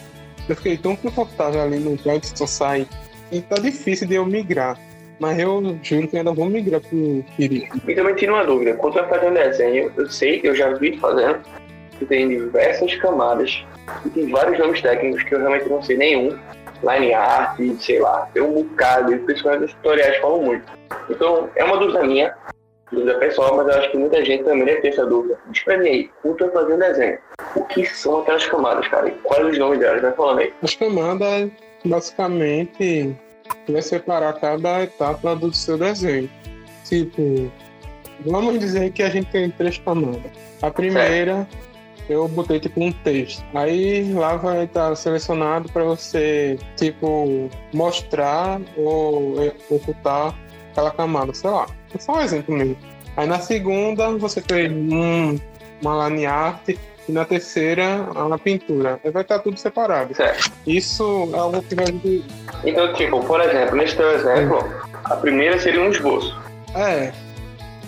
Eu 0.49 0.57
fiquei 0.57 0.77
tão 0.77 0.95
confortável 0.97 1.63
ali 1.63 1.79
no 1.79 1.97
Blackstone 1.97 2.49
Site 2.49 2.91
e 3.33 3.41
tá 3.41 3.57
difícil 3.57 4.07
de 4.07 4.17
eu 4.17 4.27
migrar. 4.27 4.79
Mas 5.19 5.39
eu 5.39 5.79
juro 5.83 6.09
que 6.09 6.19
ainda 6.19 6.33
vou 6.33 6.47
migrar 6.47 6.81
pro 6.81 7.25
Kiri. 7.37 7.69
E 7.87 7.95
também 7.95 8.15
tinha 8.17 8.33
uma 8.33 8.45
dúvida. 8.45 8.75
Quando 8.75 8.95
vai 8.95 9.09
fazer 9.09 9.31
um 9.31 9.35
desenho, 9.35 9.93
eu 9.97 10.11
sei, 10.11 10.41
eu 10.43 10.55
já 10.55 10.75
vi 10.75 10.99
fazendo, 10.99 11.41
que 11.99 12.07
tem 12.07 12.29
diversas 12.29 12.95
camadas 12.97 13.65
e 14.05 14.11
tem 14.11 14.31
vários 14.31 14.59
nomes 14.59 14.81
técnicos 14.81 15.23
que 15.23 15.35
eu 15.35 15.41
realmente 15.41 15.69
não 15.69 15.83
sei 15.83 15.97
nenhum. 15.97 16.39
Line 16.83 17.15
art, 17.15 17.59
sei 17.81 17.99
lá, 17.99 18.29
tem 18.35 18.43
um 18.43 18.63
bocado, 18.63 19.15
e 19.15 19.19
pessoas 19.21 19.61
dos 19.61 19.73
tutoriais 19.75 20.19
falam 20.19 20.43
muito. 20.43 20.65
Então, 21.09 21.49
é 21.57 21.65
uma 21.65 21.79
dúvida 21.79 22.03
minha, 22.05 22.35
dúvida 22.93 23.19
pessoal, 23.19 23.57
mas 23.57 23.69
eu 23.69 23.81
acho 23.81 23.91
que 23.91 23.97
muita 23.97 24.25
gente 24.25 24.45
também 24.45 24.65
deve 24.65 24.81
ter 24.83 24.89
essa 24.89 25.07
dúvida. 25.07 25.39
Diz 25.51 25.63
pra 25.65 25.79
mim 25.79 25.89
aí, 25.89 26.11
quando 26.21 26.37
tu 26.37 26.45
vai 26.45 26.53
fazer 26.53 26.75
um 26.75 26.79
desenho, 26.79 27.19
o 27.57 27.65
que 27.65 27.87
são 27.87 28.21
aquelas 28.21 28.47
camadas, 28.47 28.87
cara? 28.89 29.09
E 29.09 29.13
quais 29.13 29.47
os 29.47 29.59
nomes 29.59 29.79
delas? 29.79 30.03
Vai 30.03 30.13
falando 30.13 30.41
aí. 30.41 30.53
As 30.63 30.75
camadas, 30.75 31.51
basicamente, 31.85 33.17
vai 33.69 33.83
separar 33.83 34.35
cada 34.35 34.83
etapa 34.83 35.35
do 35.37 35.55
seu 35.55 35.79
desenho. 35.79 36.29
Tipo, 36.85 37.51
vamos 38.27 38.59
dizer 38.59 38.93
que 38.93 39.03
a 39.03 39.09
gente 39.09 39.31
tem 39.31 39.51
três 39.51 39.79
camadas. 39.79 40.31
A 40.61 40.71
primeira, 40.71 41.47
eu 42.09 42.29
botei 42.29 42.61
tipo 42.61 42.83
um 42.83 42.93
texto. 42.93 43.45
Aí 43.55 44.13
lá 44.13 44.37
vai 44.37 44.65
estar 44.65 44.95
selecionado 44.97 45.71
para 45.73 45.85
você, 45.85 46.59
tipo, 46.77 47.49
mostrar 47.73 48.61
ou 48.77 49.37
ocultar 49.71 50.35
aquela 50.73 50.91
camada, 50.91 51.33
sei 51.33 51.51
lá. 51.51 51.67
É 51.95 51.99
só 51.99 52.15
um 52.15 52.21
exemplo 52.21 52.55
mesmo. 52.55 52.77
Aí 53.17 53.27
na 53.27 53.39
segunda 53.39 54.11
você 54.19 54.41
fez 54.41 54.73
um, 54.73 55.39
uma 55.81 56.09
line 56.09 56.27
art 56.27 56.69
e 57.09 57.13
na 57.13 57.25
terceira 57.25 58.09
a 58.15 58.39
pintura. 58.39 58.99
Aí 59.05 59.11
vai 59.11 59.23
estar 59.23 59.39
tudo 59.39 59.57
separado. 59.57 60.15
Certo. 60.15 60.51
Isso 60.67 61.31
é 61.33 61.39
algo 61.39 61.63
que 61.63 61.75
vai. 61.75 61.87
Então, 62.65 62.93
tipo, 62.95 63.25
por 63.25 63.41
exemplo, 63.41 63.77
nesse 63.77 63.97
teu 63.97 64.11
exemplo, 64.11 64.69
a 65.05 65.17
primeira 65.17 65.59
seria 65.59 65.81
um 65.81 65.91
esboço. 65.91 66.35
É. 66.75 67.13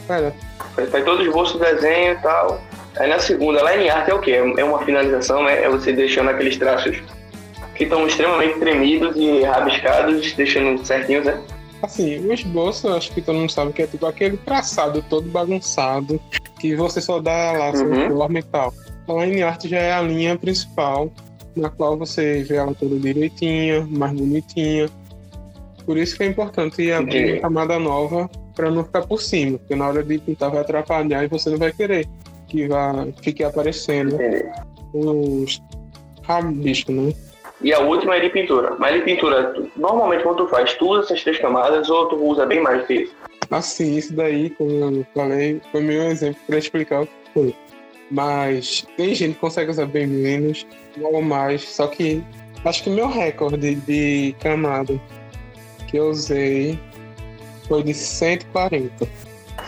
Pera. 0.07 0.33
Faz 0.75 1.05
todo 1.05 1.21
o 1.21 1.23
esboço, 1.23 1.59
desenho 1.59 2.13
e 2.13 2.17
tal. 2.17 2.61
Aí 2.99 3.09
na 3.09 3.19
segunda, 3.19 3.61
line 3.73 3.89
art 3.91 4.09
é 4.09 4.15
o 4.15 4.21
quê? 4.21 4.33
É 4.57 4.65
uma 4.65 4.83
finalização, 4.85 5.45
né? 5.45 5.63
É 5.63 5.69
você 5.69 5.93
deixando 5.93 6.31
aqueles 6.31 6.57
traços 6.57 6.97
que 7.75 7.85
estão 7.85 8.07
extremamente 8.07 8.59
tremidos 8.59 9.15
e 9.17 9.43
rabiscados, 9.43 10.33
deixando 10.33 10.85
certinhos, 10.85 11.27
né? 11.27 11.39
Assim, 11.83 12.19
o 12.27 12.33
esboço, 12.33 12.89
acho 12.89 13.13
que 13.13 13.21
todo 13.21 13.37
mundo 13.37 13.53
sabe 13.53 13.73
que 13.73 13.83
é 13.83 13.87
tipo 13.87 14.07
aquele 14.07 14.39
traçado 14.39 15.05
todo 15.11 15.29
bagunçado 15.29 16.19
que 16.59 16.75
você 16.75 17.01
só 17.03 17.21
dá 17.21 17.53
lá 17.53 17.75
seu 17.75 17.87
Uhum. 17.87 18.17
forma 18.17 18.39
e 18.39 18.43
tal. 18.43 18.73
A 19.07 19.13
line 19.25 19.43
art 19.43 19.67
já 19.67 19.79
é 19.79 19.93
a 19.93 20.01
linha 20.01 20.37
principal, 20.37 21.13
na 21.55 21.69
qual 21.69 21.97
você 21.99 22.43
vê 22.45 22.57
ela 22.57 22.75
toda 22.75 22.99
direitinha, 22.99 23.87
mais 23.91 24.13
bonitinha. 24.15 24.89
Por 25.85 25.99
isso 25.99 26.17
que 26.17 26.23
é 26.25 26.27
importante 26.27 26.91
abrir 26.91 27.35
uma 27.35 27.41
camada 27.43 27.79
nova 27.79 28.29
para 28.55 28.71
não 28.71 28.83
ficar 28.83 29.03
por 29.07 29.21
cima, 29.21 29.59
porque 29.59 29.77
na 29.77 29.87
hora 29.87 30.03
de 30.03 30.19
pintar 30.19 30.51
vai 30.51 30.61
atrapalhar 30.61 31.25
e 31.25 31.29
você 31.29 31.51
não 31.51 31.59
vai 31.59 31.73
querer 31.73 32.09
que 32.49 32.67
vá 32.69 33.07
fique 33.23 33.43
aparecendo 33.45 34.15
Entendi. 34.15 34.45
os 34.95 35.63
rabiscos, 36.23 36.95
né? 36.95 37.13
E 37.63 37.73
a 37.73 37.81
última 37.81 38.17
é 38.17 38.21
de 38.21 38.29
pintura. 38.31 38.77
Mas 38.79 38.95
de 38.95 39.03
pintura, 39.03 39.45
tu- 39.55 39.71
normalmente 39.77 40.23
quando 40.23 40.45
tu 40.45 40.49
faz 40.49 40.75
tu 40.75 40.89
usa 40.91 41.05
essas 41.05 41.23
três 41.23 41.39
camadas 41.39 41.89
ou 41.89 42.07
tu 42.09 42.17
usa 42.23 42.45
bem 42.45 42.61
mais 42.63 42.87
que 42.87 42.95
isso? 42.95 43.15
Assim, 43.51 43.97
isso 43.97 44.13
daí, 44.15 44.51
como 44.51 44.71
eu 44.71 45.07
falei, 45.15 45.61
foi 45.73 45.81
meu 45.81 46.03
exemplo 46.05 46.41
para 46.47 46.59
explicar 46.59 47.03
o 47.03 47.07
que 47.07 47.13
foi. 47.33 47.55
Mas 48.11 48.87
tem 48.97 49.15
gente 49.15 49.35
que 49.35 49.41
consegue 49.41 49.71
usar 49.71 49.87
bem 49.87 50.07
menos 50.07 50.67
ou 51.01 51.23
mais, 51.23 51.63
só 51.63 51.87
que 51.89 52.23
acho 52.65 52.85
que 52.85 52.91
meu 52.91 53.09
recorde 53.09 53.75
de 53.77 54.35
camada 54.41 55.01
que 55.89 55.97
eu 55.97 56.09
usei 56.11 56.79
foi 57.69 57.83
de 57.83 57.95
140. 57.95 59.09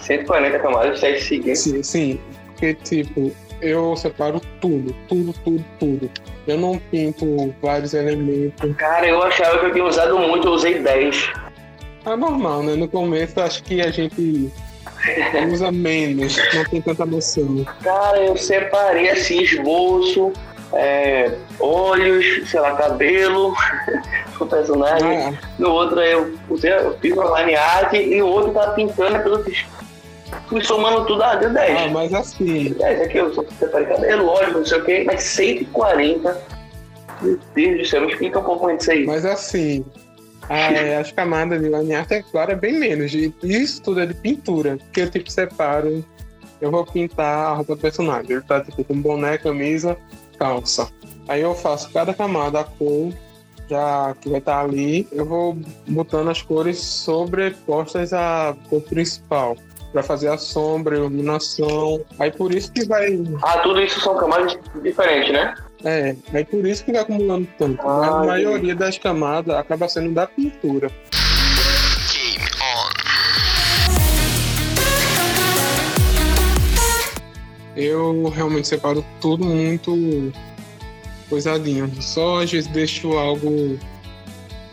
140 0.03 0.59
camadas, 0.59 1.01
segue 1.01 1.21
seguinte. 1.21 1.57
Sim, 1.57 1.83
sim, 1.83 2.21
porque 2.59 2.75
tipo, 2.75 3.33
eu 3.63 3.97
separo 3.97 4.41
tudo, 4.61 4.95
tudo, 5.09 5.33
tudo, 5.45 5.65
tudo. 5.79 6.11
Eu 6.47 6.59
não 6.59 6.79
pinto 6.91 7.55
vários 7.63 7.95
elementos. 7.95 8.77
Cara, 8.77 9.07
eu 9.07 9.23
achava 9.23 9.59
que 9.61 9.67
eu 9.67 9.73
tinha 9.73 9.85
usado 9.85 10.19
muito, 10.19 10.49
eu 10.49 10.53
usei 10.53 10.81
10. 10.81 11.33
É 12.05 12.17
normal, 12.17 12.63
né? 12.65 12.75
No 12.75 12.89
começo 12.89 13.41
acho 13.41 13.63
que 13.63 13.81
a 13.81 13.91
gente 13.91 14.51
usa 15.53 15.71
menos, 15.71 16.37
não 16.53 16.65
tem 16.65 16.81
tanta 16.83 17.07
noção. 17.07 17.65
Cara, 17.83 18.19
eu 18.25 18.37
separei 18.37 19.11
assim, 19.11 19.43
esboço, 19.43 20.33
é, 20.73 21.33
olhos, 21.61 22.49
sei 22.51 22.59
lá, 22.59 22.75
cabelo, 22.75 23.55
o 24.41 24.47
personagem. 24.47 25.27
Ah, 25.27 25.33
No 25.59 25.71
outro 25.71 26.01
eu, 26.01 26.35
eu 26.51 26.99
fiz 26.99 27.13
uma 27.13 27.41
line 27.41 27.55
art 27.55 27.93
e 27.93 28.17
no 28.17 28.27
outro 28.27 28.53
tava 28.53 28.73
pintando 28.73 29.23
pelo 29.23 29.45
que 29.45 29.53
fui 30.49 30.63
somando 30.65 31.07
tudo, 31.07 31.23
ah, 31.23 31.35
deu 31.37 31.53
10. 31.53 31.79
ah, 31.79 31.89
mas 31.93 32.13
assim, 32.15 32.73
10 32.75 33.01
aqui 33.03 33.19
eu 33.19 33.35
só 33.35 33.45
separei 33.59 33.87
cabelo, 33.87 34.27
lógico, 34.27 34.59
não 34.59 34.65
sei 34.67 34.79
o 34.79 34.85
que, 34.85 35.05
mas 35.05 35.23
140. 35.23 36.59
Meu 37.23 37.39
Deus 37.55 37.79
do 37.79 37.85
céu, 37.87 38.01
me 38.03 38.13
explica 38.13 38.39
um 38.39 38.45
pouco 38.45 38.77
disso 38.77 38.91
aí. 38.93 39.05
Mas 39.07 39.25
assim, 39.25 39.85
a- 40.49 41.01
as 41.01 41.11
camadas 41.13 41.61
de 41.61 41.69
line 41.69 41.95
art, 41.95 42.11
é 42.13 42.23
claro, 42.23 42.53
é 42.53 42.55
bem 42.55 42.79
menos. 42.79 43.13
E 43.13 43.35
Isso 43.43 43.83
tudo 43.83 44.01
é 44.01 44.07
de 44.07 44.15
pintura. 44.15 44.79
Que 44.93 45.01
eu 45.03 45.11
tipo 45.11 45.31
separo. 45.31 46.05
Eu 46.61 46.71
vou 46.71 46.85
pintar 46.85 47.47
a 47.51 47.55
roupa 47.55 47.75
do 47.77 47.81
personagem. 47.81 48.33
Ele 48.33 48.41
tá 48.43 48.61
tipo 48.61 48.83
com 48.85 49.01
boné, 49.01 49.39
camisa, 49.39 49.97
calça. 50.39 50.89
Aí 51.29 51.41
eu 51.43 51.55
faço 51.55 51.91
cada 51.93 52.13
camada 52.15 52.61
a 52.61 52.65
cor 52.65 53.13
já 53.69 54.15
que 54.21 54.29
vai 54.31 54.39
estar 54.39 54.61
ali. 54.65 55.07
Eu 55.13 55.25
vou 55.27 55.57
botando 55.87 56.31
as 56.31 56.41
cores 56.41 56.79
sobrepostas 56.79 58.13
à 58.13 58.57
cor 58.71 58.81
principal. 58.83 59.57
Pra 59.93 60.03
fazer 60.03 60.29
a 60.29 60.37
sombra, 60.37 60.97
a 60.97 60.99
iluminação. 60.99 62.05
Aí 62.19 62.31
por 62.31 62.55
isso 62.55 62.71
que 62.73 62.85
vai. 62.87 63.19
Ah, 63.43 63.59
tudo 63.59 63.81
isso 63.81 64.01
são 64.01 64.17
camadas 64.17 64.59
diferentes, 64.83 65.33
né? 65.33 65.55
É, 65.85 66.15
aí 66.33 66.45
por 66.45 66.67
isso 66.67 66.85
que 66.85 66.93
vai 66.93 67.03
acumulando 67.03 67.49
tanto. 67.57 67.81
A 67.87 68.25
maioria 68.25 68.75
das 68.75 68.99
camadas 68.99 69.57
acaba 69.57 69.89
sendo 69.89 70.13
da 70.13 70.27
pintura. 70.27 70.91
Eu 77.77 78.29
realmente 78.29 78.67
separo 78.67 79.05
tudo 79.21 79.45
muito 79.45 80.33
coisadinho. 81.31 81.91
Só 82.03 82.43
às 82.43 82.51
vezes 82.51 82.69
deixo 82.69 83.17
algo 83.17 83.79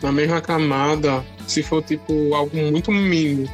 na 0.02 0.10
mesma 0.10 0.40
camada, 0.40 1.24
se 1.46 1.62
for 1.62 1.82
tipo 1.82 2.34
algo 2.34 2.56
muito 2.56 2.90
mínimo. 2.90 3.48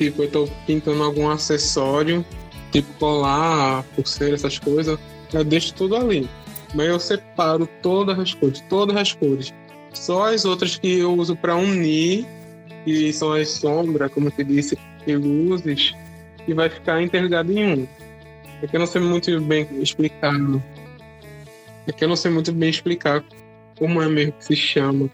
Tipo, 0.00 0.22
eu 0.22 0.30
tô 0.30 0.48
pintando 0.66 1.02
algum 1.02 1.28
acessório, 1.28 2.24
tipo 2.72 2.90
colar, 2.94 3.82
pulseira, 3.94 4.34
essas 4.34 4.58
coisas, 4.58 4.98
eu 5.30 5.44
deixo 5.44 5.74
tudo 5.74 5.94
ali. 5.94 6.26
Mas 6.74 6.88
eu 6.88 6.98
separo 6.98 7.68
todas 7.82 8.18
as 8.18 8.32
cores, 8.32 8.64
todas 8.70 8.96
as 8.96 9.12
cores. 9.12 9.52
Só 9.92 10.32
as 10.32 10.46
outras 10.46 10.78
que 10.78 11.00
eu 11.00 11.12
uso 11.12 11.36
para 11.36 11.54
unir, 11.54 12.26
que 12.82 13.12
são 13.12 13.34
as 13.34 13.50
sombras, 13.50 14.10
como 14.10 14.30
te 14.30 14.42
disse, 14.42 14.78
e 15.06 15.14
luzes, 15.14 15.94
que 16.46 16.54
vai 16.54 16.70
ficar 16.70 17.02
interligado 17.02 17.52
em 17.52 17.82
um. 17.82 17.88
É 18.62 18.66
que 18.66 18.76
eu 18.76 18.80
não 18.80 18.86
sei 18.86 19.02
muito 19.02 19.38
bem 19.42 19.68
explicar. 19.82 20.32
É 21.86 21.92
que 21.92 22.02
eu 22.02 22.08
não 22.08 22.16
sei 22.16 22.30
muito 22.30 22.52
bem 22.52 22.70
explicar 22.70 23.22
como 23.78 24.00
é 24.00 24.08
mesmo 24.08 24.32
que 24.32 24.46
se 24.46 24.56
chama. 24.56 25.10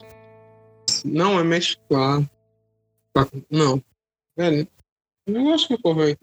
Não 1.05 1.41
é 1.41 1.43
mesclar. 1.43 2.23
Não. 3.51 3.83
É, 4.39 4.65
eu 5.27 5.55
acho 5.55 5.69
que 5.69 5.75
o 5.75 5.81
povo 5.81 6.01
vai. 6.01 6.17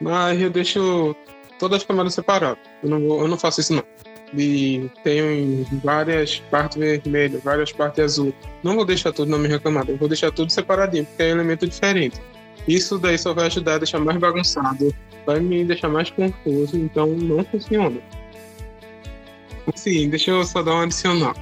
Mas 0.00 0.40
eu 0.40 0.50
deixo 0.50 1.14
todas 1.58 1.78
as 1.78 1.84
camadas 1.84 2.14
separadas. 2.14 2.58
Eu 2.82 2.90
não, 2.90 3.00
vou, 3.00 3.20
eu 3.20 3.28
não 3.28 3.38
faço 3.38 3.60
isso 3.60 3.72
não. 3.72 3.84
E 4.34 4.90
tenho 5.04 5.64
várias 5.84 6.40
partes 6.50 6.78
vermelhas, 6.78 7.42
várias 7.42 7.70
partes 7.70 8.02
azul. 8.02 8.34
Não 8.62 8.74
vou 8.74 8.84
deixar 8.84 9.12
tudo 9.12 9.30
na 9.30 9.38
mesma 9.38 9.60
camada, 9.60 9.92
eu 9.92 9.96
vou 9.96 10.08
deixar 10.08 10.32
tudo 10.32 10.50
separadinho, 10.50 11.04
porque 11.04 11.22
é 11.22 11.30
elemento 11.30 11.66
diferente. 11.68 12.20
Isso 12.66 12.98
daí 12.98 13.18
só 13.18 13.34
vai 13.34 13.46
ajudar 13.46 13.74
a 13.74 13.78
deixar 13.78 14.00
mais 14.00 14.18
bagunçado, 14.18 14.94
vai 15.26 15.38
me 15.38 15.64
deixar 15.64 15.88
mais 15.88 16.10
confuso, 16.10 16.76
então 16.76 17.08
não 17.08 17.44
funciona. 17.44 18.00
Assim, 19.72 20.08
deixa 20.08 20.30
eu 20.30 20.44
só 20.44 20.62
dar 20.62 20.74
um 20.76 20.80
adicional. 20.80 21.34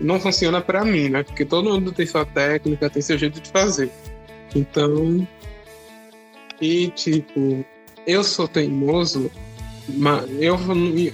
Não 0.00 0.18
funciona 0.18 0.60
pra 0.62 0.84
mim, 0.84 1.10
né? 1.10 1.22
Porque 1.22 1.44
todo 1.44 1.68
mundo 1.68 1.92
tem 1.92 2.06
sua 2.06 2.24
técnica, 2.24 2.88
tem 2.88 3.02
seu 3.02 3.18
jeito 3.18 3.38
de 3.38 3.50
fazer. 3.50 3.90
Então. 4.54 5.26
E, 6.60 6.88
tipo, 6.88 7.64
eu 8.06 8.22
sou 8.22 8.46
teimoso, 8.46 9.30
mas 9.88 10.24
eu. 10.40 10.56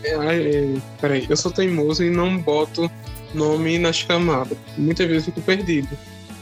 é, 0.03 0.81
Peraí, 1.01 1.27
eu 1.29 1.37
sou 1.37 1.53
teimoso 1.53 2.03
e 2.03 2.11
não 2.11 2.38
boto 2.38 2.90
nome 3.35 3.79
nas 3.79 4.03
camadas. 4.03 4.59
Muitas 4.77 5.07
vezes 5.07 5.27
fico 5.27 5.40
perdido. 5.42 5.88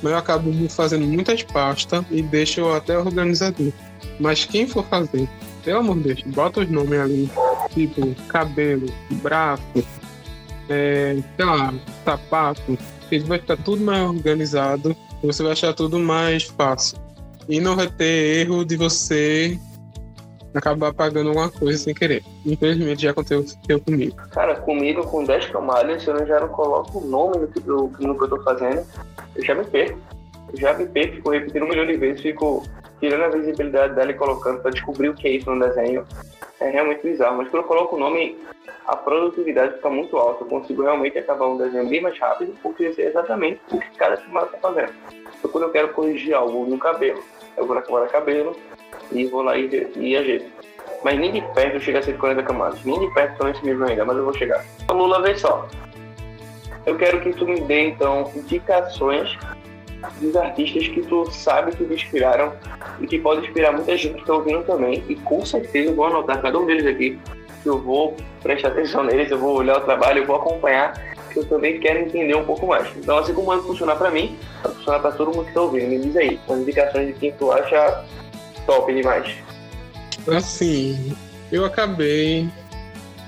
Mas 0.02 0.12
eu 0.12 0.18
acabo 0.18 0.68
fazendo 0.68 1.06
muitas 1.06 1.42
pastas 1.42 2.04
e 2.10 2.22
deixo 2.22 2.68
até 2.72 2.98
organizadinho. 2.98 3.72
Mas 4.20 4.44
quem 4.44 4.66
for 4.66 4.84
fazer, 4.86 5.28
pelo 5.64 5.78
amor 5.78 5.96
de 5.96 6.14
Deus, 6.14 6.22
bota 6.26 6.60
os 6.60 6.68
nomes 6.68 6.98
ali, 6.98 7.30
tipo 7.72 8.14
cabelo, 8.28 8.86
braço, 9.22 9.62
é, 10.68 11.16
sei 11.36 11.44
lá, 11.44 11.74
sapato, 12.04 12.78
que 13.08 13.18
vai 13.20 13.38
ficar 13.38 13.56
tudo 13.56 13.82
mais 13.82 14.02
organizado 14.02 14.94
você 15.26 15.42
vai 15.42 15.52
achar 15.52 15.72
tudo 15.74 15.98
mais 15.98 16.44
fácil. 16.44 16.98
E 17.48 17.60
não 17.60 17.76
vai 17.76 17.88
ter 17.88 18.40
erro 18.40 18.64
de 18.64 18.76
você 18.76 19.58
acabar 20.54 20.94
pagando 20.94 21.28
alguma 21.28 21.50
coisa 21.50 21.78
sem 21.78 21.94
querer. 21.94 22.22
Infelizmente 22.46 23.02
já 23.02 23.10
aconteceu 23.10 23.44
comigo. 23.84 24.16
Cara, 24.30 24.54
comigo 24.56 25.04
com 25.06 25.24
10 25.24 25.46
camadas, 25.46 26.02
se 26.02 26.08
eu 26.08 26.26
já 26.26 26.40
não 26.40 26.48
coloco 26.48 26.98
o 26.98 27.06
nome 27.06 27.38
no 27.38 27.48
que, 27.48 27.68
eu, 27.68 27.92
no 27.98 28.16
que 28.16 28.24
eu 28.24 28.28
tô 28.28 28.42
fazendo, 28.42 28.86
eu 29.34 29.44
já 29.44 29.54
me 29.54 29.64
perco. 29.64 29.98
Eu 30.52 30.60
já 30.60 30.74
me 30.74 30.86
perco, 30.86 31.16
fico 31.16 31.30
repetindo 31.30 31.64
um 31.64 31.68
milhão 31.68 31.86
de 31.86 31.96
vezes, 31.96 32.22
fico 32.22 32.62
tirando 33.04 33.24
a 33.24 33.28
visibilidade 33.28 33.94
dela 33.94 34.10
e 34.10 34.14
colocando 34.14 34.62
pra 34.62 34.70
descobrir 34.70 35.10
o 35.10 35.14
que 35.14 35.28
é 35.28 35.32
isso 35.32 35.50
no 35.50 35.62
desenho. 35.62 36.06
É 36.58 36.70
realmente 36.70 37.02
bizarro, 37.02 37.36
mas 37.36 37.48
quando 37.48 37.62
eu 37.62 37.68
coloco 37.68 37.96
o 37.96 37.98
nome, 37.98 38.38
a 38.86 38.96
produtividade 38.96 39.74
fica 39.74 39.90
muito 39.90 40.16
alta. 40.16 40.42
Eu 40.42 40.48
consigo 40.48 40.82
realmente 40.82 41.18
acabar 41.18 41.46
um 41.46 41.58
desenho 41.58 41.86
bem 41.86 42.00
mais 42.00 42.18
rápido, 42.18 42.54
porque 42.62 42.84
eu 42.84 42.94
sei 42.94 43.08
exatamente 43.08 43.60
o 43.70 43.78
que 43.78 43.90
cada 43.98 44.16
camada 44.16 44.46
tá 44.46 44.58
fazendo. 44.58 44.92
Então, 45.38 45.50
quando 45.50 45.64
eu 45.64 45.70
quero 45.70 45.88
corrigir 45.92 46.32
algo 46.32 46.64
no 46.64 46.78
cabelo, 46.78 47.22
eu 47.58 47.66
vou 47.66 47.74
na 47.74 47.82
camada 47.82 48.06
cabelo 48.06 48.56
e 49.12 49.26
vou 49.26 49.42
lá 49.42 49.58
e, 49.58 49.92
e 49.96 50.16
ajeito. 50.16 50.50
Mas 51.04 51.18
nem 51.18 51.30
de 51.30 51.42
perto 51.52 51.74
eu 51.74 51.80
chego 51.80 51.98
a 51.98 52.02
140 52.02 52.42
camadas. 52.42 52.82
Nem 52.84 52.98
de 52.98 53.12
perto 53.12 53.32
estou 53.32 53.46
nesse 53.46 53.64
nível 53.66 53.86
ainda, 53.86 54.06
mas 54.06 54.16
eu 54.16 54.24
vou 54.24 54.32
chegar. 54.32 54.64
Então, 54.82 54.96
Lula, 54.96 55.20
vê 55.20 55.36
só. 55.36 55.68
Eu 56.86 56.96
quero 56.96 57.20
que 57.20 57.34
tu 57.34 57.46
me 57.46 57.60
dê, 57.60 57.88
então, 57.88 58.30
indicações 58.34 59.36
dos 60.20 60.36
artistas 60.36 60.88
que 60.88 61.02
tu 61.02 61.30
sabe 61.30 61.74
que 61.74 61.84
te 61.84 61.94
inspiraram 61.94 62.52
e 63.00 63.06
que 63.06 63.18
pode 63.18 63.46
inspirar 63.46 63.72
muita 63.72 63.96
gente 63.96 64.14
que 64.14 64.20
está 64.20 64.34
ouvindo 64.34 64.62
também. 64.64 65.02
E 65.08 65.14
com 65.16 65.44
certeza 65.44 65.90
eu 65.90 65.94
vou 65.94 66.06
anotar 66.06 66.40
cada 66.40 66.58
um 66.58 66.66
deles 66.66 66.86
aqui, 66.86 67.18
que 67.62 67.68
eu 67.68 67.78
vou 67.78 68.16
prestar 68.42 68.68
atenção 68.68 69.04
neles, 69.04 69.30
eu 69.30 69.38
vou 69.38 69.56
olhar 69.56 69.78
o 69.78 69.80
trabalho, 69.80 70.22
eu 70.22 70.26
vou 70.26 70.36
acompanhar, 70.36 70.92
que 71.32 71.38
eu 71.38 71.44
também 71.44 71.80
quero 71.80 72.00
entender 72.00 72.36
um 72.36 72.44
pouco 72.44 72.66
mais. 72.66 72.88
Então, 72.96 73.18
assim 73.18 73.34
como 73.34 73.48
vai 73.48 73.58
funcionar 73.58 73.96
para 73.96 74.10
mim, 74.10 74.36
vai 74.62 74.72
funcionar 74.72 75.00
para 75.00 75.12
todo 75.12 75.32
mundo 75.32 75.44
que 75.44 75.50
está 75.50 75.62
ouvindo. 75.62 75.88
Me 75.88 75.98
diz 75.98 76.16
aí, 76.16 76.40
as 76.48 76.58
indicações 76.58 77.06
de 77.08 77.12
quem 77.14 77.32
tu 77.32 77.50
acha 77.50 78.04
top 78.66 78.92
demais. 78.94 79.34
Assim, 80.28 81.14
eu 81.50 81.64
acabei 81.64 82.48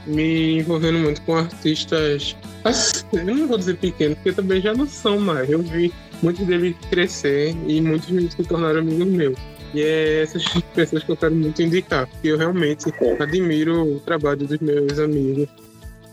me 0.06 0.58
envolvendo 0.58 0.98
muito 0.98 1.20
com 1.22 1.36
artistas. 1.36 2.36
Assim, 2.64 3.04
eu 3.12 3.24
não 3.24 3.46
vou 3.46 3.58
dizer 3.58 3.76
pequenos, 3.76 4.16
porque 4.16 4.32
também 4.32 4.60
já 4.60 4.72
não 4.72 4.86
são 4.86 5.18
mais. 5.18 5.50
Eu 5.50 5.60
vi 5.62 5.92
muitos 6.22 6.46
deles 6.46 6.76
crescer 6.90 7.54
e 7.66 7.80
muitos 7.80 8.08
se 8.32 8.42
tornaram 8.44 8.80
amigos 8.80 9.06
meus. 9.06 9.38
E 9.74 9.82
é 9.82 10.22
essas 10.22 10.44
pessoas 10.74 11.04
que 11.04 11.12
eu 11.12 11.16
quero 11.16 11.34
muito 11.34 11.60
indicar, 11.60 12.06
porque 12.06 12.28
eu 12.28 12.38
realmente 12.38 12.92
admiro 13.20 13.96
o 13.96 14.00
trabalho 14.00 14.46
dos 14.46 14.58
meus 14.58 14.98
amigos. 14.98 15.48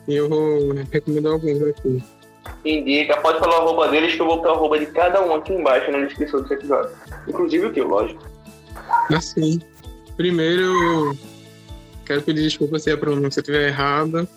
E 0.08 0.16
eu 0.16 0.28
vou 0.28 0.74
recomendar 0.92 1.34
alguns 1.34 1.62
aqui. 1.62 2.04
Indica, 2.66 3.18
pode 3.22 3.40
falar 3.40 3.60
o 3.60 3.62
arroba 3.62 3.88
deles 3.88 4.16
que 4.16 4.22
eu 4.22 4.26
vou 4.26 4.38
botar 4.38 4.52
o 4.52 4.56
arroba 4.56 4.80
de 4.80 4.86
cada 4.88 5.26
um 5.26 5.34
aqui 5.34 5.54
embaixo 5.54 5.92
na 5.92 6.06
descrição 6.06 6.42
desse 6.42 6.56
episódio. 6.56 6.92
Inclusive 7.28 7.68
o 7.68 7.74
teu, 7.74 7.88
lógico. 7.88 8.22
Assim, 9.10 9.62
primeiro 10.18 11.16
quero 12.06 12.22
pedir 12.22 12.44
desculpa 12.44 12.80
se 12.80 12.92
a 12.92 12.98
pronúncia 12.98 13.40
estiver 13.40 13.70
errada. 13.70 14.28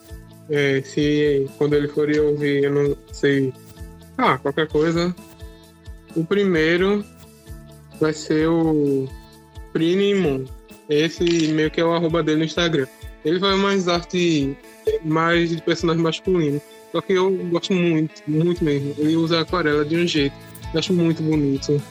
É, 0.48 0.80
se 0.82 1.50
quando 1.58 1.74
ele 1.74 1.88
for 1.88 2.08
ouvir 2.08 2.64
eu 2.64 2.72
não 2.72 2.96
sei. 3.12 3.52
Ah, 4.16 4.38
qualquer 4.38 4.68
coisa. 4.68 5.14
O 6.16 6.24
primeiro 6.24 7.04
vai 8.00 8.12
ser 8.12 8.48
o 8.48 9.06
Prinimon. 9.72 10.44
Esse 10.88 11.48
meio 11.48 11.70
que 11.70 11.80
é 11.80 11.84
o 11.84 11.92
arroba 11.92 12.22
dele 12.22 12.38
no 12.38 12.44
Instagram. 12.44 12.86
Ele 13.24 13.38
vai 13.38 13.54
mais 13.56 13.88
arte 13.88 14.56
mais 15.04 15.50
de 15.50 15.60
personagem 15.60 16.02
masculino. 16.02 16.60
Só 16.92 17.00
que 17.00 17.12
eu 17.12 17.30
gosto 17.50 17.74
muito, 17.74 18.22
muito 18.26 18.64
mesmo. 18.64 18.94
Ele 18.96 19.16
usa 19.16 19.40
aquarela 19.40 19.84
de 19.84 19.96
um 19.96 20.06
jeito. 20.06 20.34
Eu 20.72 20.78
acho 20.78 20.92
muito 20.92 21.22
bonito. 21.22 21.82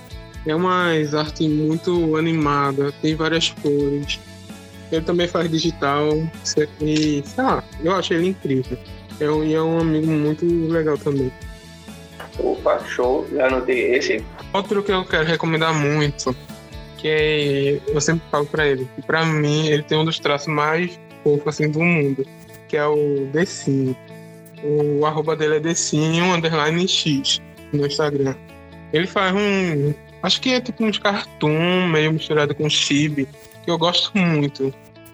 É 0.47 0.55
uma 0.55 0.91
arte 1.13 1.47
muito 1.47 2.15
animada, 2.15 2.91
tem 3.01 3.15
várias 3.15 3.49
cores. 3.49 4.19
Ele 4.91 5.01
também 5.05 5.27
faz 5.27 5.49
digital. 5.49 6.09
E, 6.81 7.23
sei 7.25 7.43
lá, 7.43 7.63
eu 7.83 7.91
acho 7.91 8.13
ele 8.13 8.29
incrível. 8.29 8.77
É 9.19 9.29
um, 9.29 9.43
e 9.43 9.53
é 9.53 9.61
um 9.61 9.79
amigo 9.79 10.07
muito 10.07 10.45
legal 10.45 10.97
também. 10.97 11.31
Opa, 12.65 12.83
show, 12.87 13.27
já 13.31 13.45
anotei 13.45 13.93
esse. 13.93 14.25
Outro 14.51 14.81
que 14.81 14.91
eu 14.91 15.05
quero 15.05 15.23
recomendar 15.23 15.71
muito, 15.71 16.35
que 16.97 17.07
é, 17.07 17.79
eu 17.87 18.01
sempre 18.01 18.27
falo 18.31 18.47
pra 18.47 18.65
ele, 18.65 18.89
que 18.95 19.03
pra 19.03 19.23
mim 19.23 19.67
ele 19.67 19.83
tem 19.83 19.99
um 19.99 20.03
dos 20.03 20.17
traços 20.17 20.47
mais 20.47 20.99
fofos 21.23 21.47
assim, 21.47 21.69
do 21.69 21.79
mundo, 21.79 22.25
que 22.67 22.75
é 22.75 22.87
o 22.87 23.27
Decinho. 23.31 23.95
O 24.63 25.05
arroba 25.05 25.35
dele 25.35 25.57
é 25.57 25.59
Decinho, 25.59 26.33
underline 26.33 26.87
X, 26.87 27.39
no 27.71 27.85
Instagram. 27.85 28.33
Ele 28.91 29.05
faz 29.05 29.35
um, 29.35 29.93
acho 30.23 30.41
que 30.41 30.53
é 30.53 30.59
tipo 30.59 30.83
uns 30.83 30.97
cartoon 30.97 31.87
meio 31.87 32.13
misturado 32.13 32.55
com 32.55 32.67
chibi, 32.67 33.27
que 33.63 33.69
eu 33.69 33.77
gosto 33.77 34.17
muito. 34.17 34.73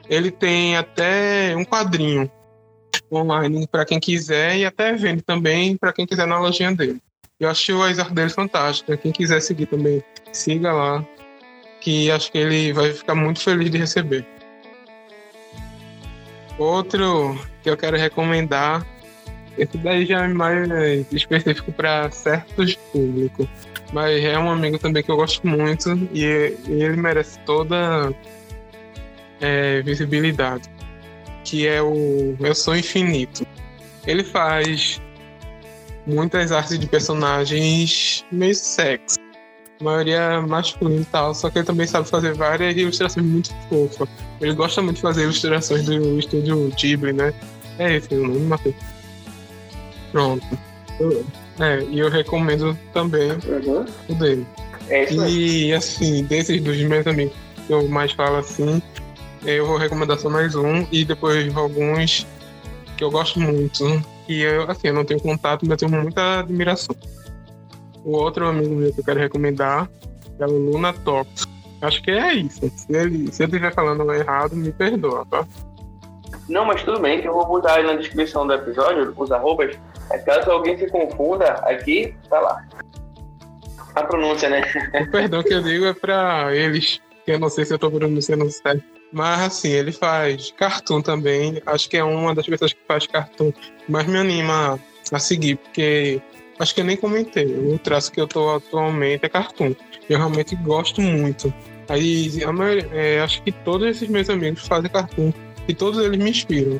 Ele 0.09 0.31
tem 0.31 0.77
até 0.77 1.53
um 1.57 1.65
quadrinho 1.65 2.31
online 3.11 3.67
para 3.67 3.83
quem 3.83 3.99
quiser 3.99 4.55
e 4.55 4.65
até 4.65 4.93
vende 4.93 5.21
também 5.21 5.75
para 5.75 5.91
quem 5.91 6.07
quiser 6.07 6.25
na 6.25 6.39
lojinha 6.39 6.71
dele. 6.71 7.01
Eu 7.41 7.49
acho 7.49 7.81
as 7.81 7.97
artes 7.97 8.13
dele 8.13 8.29
fantásticas. 8.29 8.99
Quem 9.01 9.11
quiser 9.11 9.41
seguir 9.41 9.65
também, 9.65 10.03
siga 10.31 10.71
lá, 10.71 11.03
que 11.79 12.11
acho 12.11 12.31
que 12.31 12.37
ele 12.37 12.71
vai 12.71 12.93
ficar 12.93 13.15
muito 13.15 13.41
feliz 13.41 13.71
de 13.71 13.79
receber. 13.79 14.23
Outro 16.59 17.35
que 17.63 17.69
eu 17.71 17.75
quero 17.75 17.97
recomendar, 17.97 18.85
esse 19.57 19.75
daí 19.79 20.05
já 20.05 20.23
é 20.23 20.27
mais 20.27 20.69
específico 21.11 21.71
para 21.71 22.11
certos 22.11 22.75
públicos, 22.75 23.47
mas 23.91 24.23
é 24.23 24.37
um 24.37 24.51
amigo 24.51 24.77
também 24.77 25.01
que 25.01 25.09
eu 25.09 25.15
gosto 25.15 25.45
muito 25.47 25.89
e 26.13 26.23
ele 26.67 26.95
merece 26.95 27.39
toda 27.39 28.13
é, 29.39 29.81
visibilidade, 29.81 30.69
que 31.43 31.65
é 31.65 31.81
o 31.81 32.37
Eu 32.39 32.53
Sou 32.53 32.75
Infinito. 32.75 33.47
Ele 34.05 34.23
faz 34.23 35.01
muitas 36.05 36.51
artes 36.51 36.77
de 36.79 36.87
personagens 36.87 38.25
meio 38.31 38.55
sexy. 38.55 39.17
A 39.79 39.83
maioria 39.83 40.41
masculina 40.41 41.01
e 41.01 41.05
tal, 41.05 41.33
só 41.33 41.49
que 41.49 41.57
ele 41.59 41.65
também 41.65 41.87
sabe 41.87 42.07
fazer 42.07 42.33
várias 42.35 42.75
ilustrações 42.77 43.25
muito 43.25 43.51
fofas. 43.67 44.07
Ele 44.39 44.53
gosta 44.53 44.81
muito 44.81 44.97
de 44.97 45.01
fazer 45.01 45.23
ilustrações 45.23 45.83
do 45.85 46.19
estúdio 46.19 46.71
Ghibli, 46.77 47.13
né? 47.13 47.33
É 47.79 47.95
esse 47.95 48.13
o 48.13 48.27
nome, 48.27 48.39
Matheus. 48.41 48.75
Pronto. 50.11 50.45
É, 51.59 51.83
e 51.89 51.99
eu 51.99 52.09
recomendo 52.09 52.77
também 52.93 53.31
Uhum. 53.31 53.85
o 54.09 54.15
dele. 54.15 54.45
É 54.89 55.05
isso 55.05 55.21
aí. 55.21 55.65
E 55.65 55.73
assim, 55.73 56.23
desses 56.25 56.61
dos 56.61 56.77
meus 56.77 57.07
amigos 57.07 57.33
que 57.65 57.73
eu 57.73 57.87
mais 57.87 58.11
falo 58.11 58.37
assim, 58.37 58.81
eu 59.45 59.65
vou 59.65 59.77
recomendar 59.77 60.19
só 60.19 60.29
mais 60.29 60.53
um 60.53 60.85
e 60.91 61.03
depois 61.05 61.55
alguns 61.55 62.27
que 62.97 63.03
eu 63.03 63.09
gosto 63.09 63.39
muito. 63.39 64.03
E 64.27 64.41
eu, 64.41 64.69
assim, 64.69 64.87
eu 64.87 64.93
não 64.93 65.05
tenho 65.05 65.19
contato, 65.19 65.65
mas 65.65 65.77
tenho 65.77 65.91
muita 65.91 66.39
admiração. 66.39 66.95
O 68.03 68.11
outro 68.11 68.47
amigo 68.47 68.73
meu 68.75 68.93
que 68.93 68.99
eu 68.99 69.03
quero 69.03 69.19
recomendar 69.19 69.89
é 70.39 70.45
o 70.45 70.51
Luna 70.51 70.93
Talks. 70.93 71.47
Acho 71.81 72.01
que 72.01 72.11
é 72.11 72.33
isso. 72.33 72.71
Se, 72.75 72.93
ele, 72.93 73.31
se 73.31 73.43
eu 73.43 73.47
estiver 73.47 73.73
falando 73.73 74.11
errado, 74.13 74.55
me 74.55 74.71
perdoa, 74.71 75.25
tá? 75.29 75.45
Não, 76.47 76.65
mas 76.65 76.83
tudo 76.83 76.99
bem, 76.99 77.21
que 77.21 77.27
eu 77.27 77.33
vou 77.33 77.45
botar 77.45 77.75
aí 77.75 77.83
na 77.83 77.93
descrição 77.93 78.45
do 78.45 78.53
episódio, 78.53 79.13
os 79.15 79.31
arrobas. 79.31 79.77
É 80.11 80.17
caso 80.17 80.51
alguém 80.51 80.77
se 80.77 80.87
confunda, 80.89 81.45
aqui, 81.45 82.13
tá 82.29 82.39
lá. 82.39 82.63
A 83.95 84.03
pronúncia, 84.03 84.49
né? 84.49 84.63
O 85.01 85.11
perdão 85.11 85.43
que 85.43 85.53
eu 85.53 85.61
digo 85.61 85.85
é 85.85 85.93
pra 85.93 86.55
eles, 86.55 87.01
que 87.25 87.31
eu 87.31 87.39
não 87.39 87.49
sei 87.49 87.65
se 87.65 87.73
eu 87.73 87.79
tô 87.79 87.89
pronunciando 87.89 88.49
certo. 88.49 88.83
Mas 89.11 89.41
assim, 89.41 89.69
ele 89.69 89.91
faz 89.91 90.51
cartoon 90.51 91.01
também. 91.01 91.61
Acho 91.65 91.89
que 91.89 91.97
é 91.97 92.03
uma 92.03 92.33
das 92.33 92.45
pessoas 92.45 92.71
que 92.73 92.79
faz 92.87 93.05
cartoon 93.07 93.51
mais 93.89 94.07
me 94.07 94.17
anima 94.17 94.79
a 95.11 95.19
seguir, 95.19 95.57
porque 95.57 96.21
acho 96.59 96.73
que 96.73 96.81
eu 96.81 96.85
nem 96.85 96.95
comentei. 96.95 97.45
O 97.45 97.77
traço 97.77 98.11
que 98.11 98.21
eu 98.21 98.27
tô 98.27 98.55
atualmente 98.55 99.25
é 99.25 99.29
cartoon. 99.29 99.73
Eu 100.09 100.17
realmente 100.17 100.55
gosto 100.55 101.01
muito. 101.01 101.53
Aí, 101.89 102.45
maioria, 102.45 102.87
é, 102.93 103.19
acho 103.19 103.41
que 103.43 103.51
todos 103.51 103.85
esses 103.87 104.07
meus 104.07 104.29
amigos 104.29 104.65
fazem 104.65 104.89
cartoon 104.89 105.33
e 105.67 105.73
todos 105.73 106.03
eles 106.03 106.17
me 106.17 106.29
inspiram. 106.29 106.79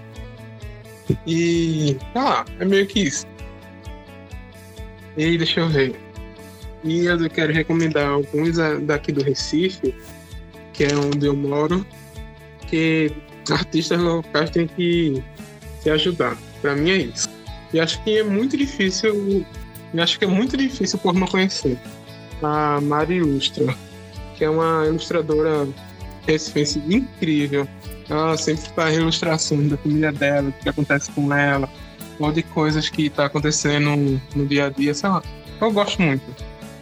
E, 1.28 1.98
sei 2.14 2.22
lá, 2.22 2.46
é 2.60 2.64
meio 2.66 2.88
que 2.88 3.02
isso. 3.02 3.26
E 5.18 5.38
deixa 5.38 5.60
eu 5.60 5.68
ver. 5.68 6.00
E 6.84 7.06
eu 7.06 7.30
quero 7.30 7.52
recomendar 7.52 8.08
alguns 8.10 8.58
a- 8.58 8.76
daqui 8.76 9.12
do 9.12 9.22
Recife, 9.22 9.94
que 10.74 10.86
é 10.86 10.96
onde 10.96 11.26
eu 11.26 11.36
moro, 11.36 11.86
que 12.72 13.12
artistas 13.52 14.00
locais 14.00 14.50
têm 14.50 14.66
que 14.66 15.22
se 15.82 15.90
ajudar. 15.90 16.38
Pra 16.62 16.76
mim 16.76 16.90
é 16.90 16.98
isso. 16.98 17.30
E 17.74 17.80
acho 17.80 18.02
que 18.04 18.18
é 18.18 18.24
muito 18.24 18.58
difícil, 18.58 19.46
acho 19.98 20.18
que 20.18 20.26
é 20.26 20.28
muito 20.28 20.58
difícil 20.58 20.98
por 21.00 21.14
não 21.14 21.28
conhecer. 21.28 21.78
A 22.42 22.82
Mari 22.82 23.18
Ilustra, 23.18 23.76
que 24.36 24.44
é 24.44 24.50
uma 24.50 24.86
ilustradora 24.88 25.68
recifense 26.26 26.80
incrível. 26.88 27.68
Ela 28.10 28.36
sempre 28.38 28.70
faz 28.76 28.96
ilustrações 28.96 29.70
da 29.70 29.78
família 29.78 30.12
dela, 30.12 30.50
do 30.50 30.54
que 30.54 30.70
acontece 30.70 31.12
com 31.12 31.34
ela, 31.34 31.70
ou 32.20 32.32
de 32.32 32.44
coisas 32.44 32.90
que 32.90 33.10
tá 33.10 33.26
acontecendo 33.26 34.20
no 34.36 34.46
dia 34.46 34.66
a 34.66 34.70
dia, 34.70 34.94
sei 34.94 35.10
lá. 35.10 35.22
Eu 35.60 35.72
gosto 35.72 36.02
muito 36.02 36.24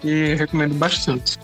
e 0.04 0.36
recomendo 0.36 0.74
bastante. 0.76 1.38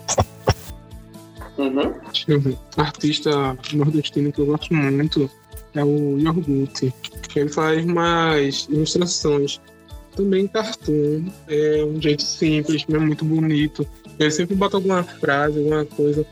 Uhum. 1.58 1.94
Deixa 2.12 2.32
eu 2.32 2.40
ver. 2.40 2.58
Artista 2.76 3.58
nordestino 3.72 4.32
que 4.32 4.40
eu 4.40 4.46
gosto 4.46 4.74
muito 4.74 5.30
é 5.74 5.84
o 5.84 6.18
Yorgut. 6.18 6.92
Ele 7.34 7.48
faz 7.48 7.84
mais 7.84 8.66
ilustrações. 8.70 9.60
Também 10.14 10.46
cartoon. 10.46 11.26
É 11.48 11.84
um 11.84 12.00
jeito 12.00 12.22
simples, 12.22 12.84
mas 12.88 13.02
muito 13.02 13.24
bonito. 13.24 13.86
Ele 14.18 14.30
sempre 14.30 14.56
bota 14.56 14.76
alguma 14.76 15.02
frase, 15.02 15.58
alguma 15.58 15.84
coisa 15.84 16.26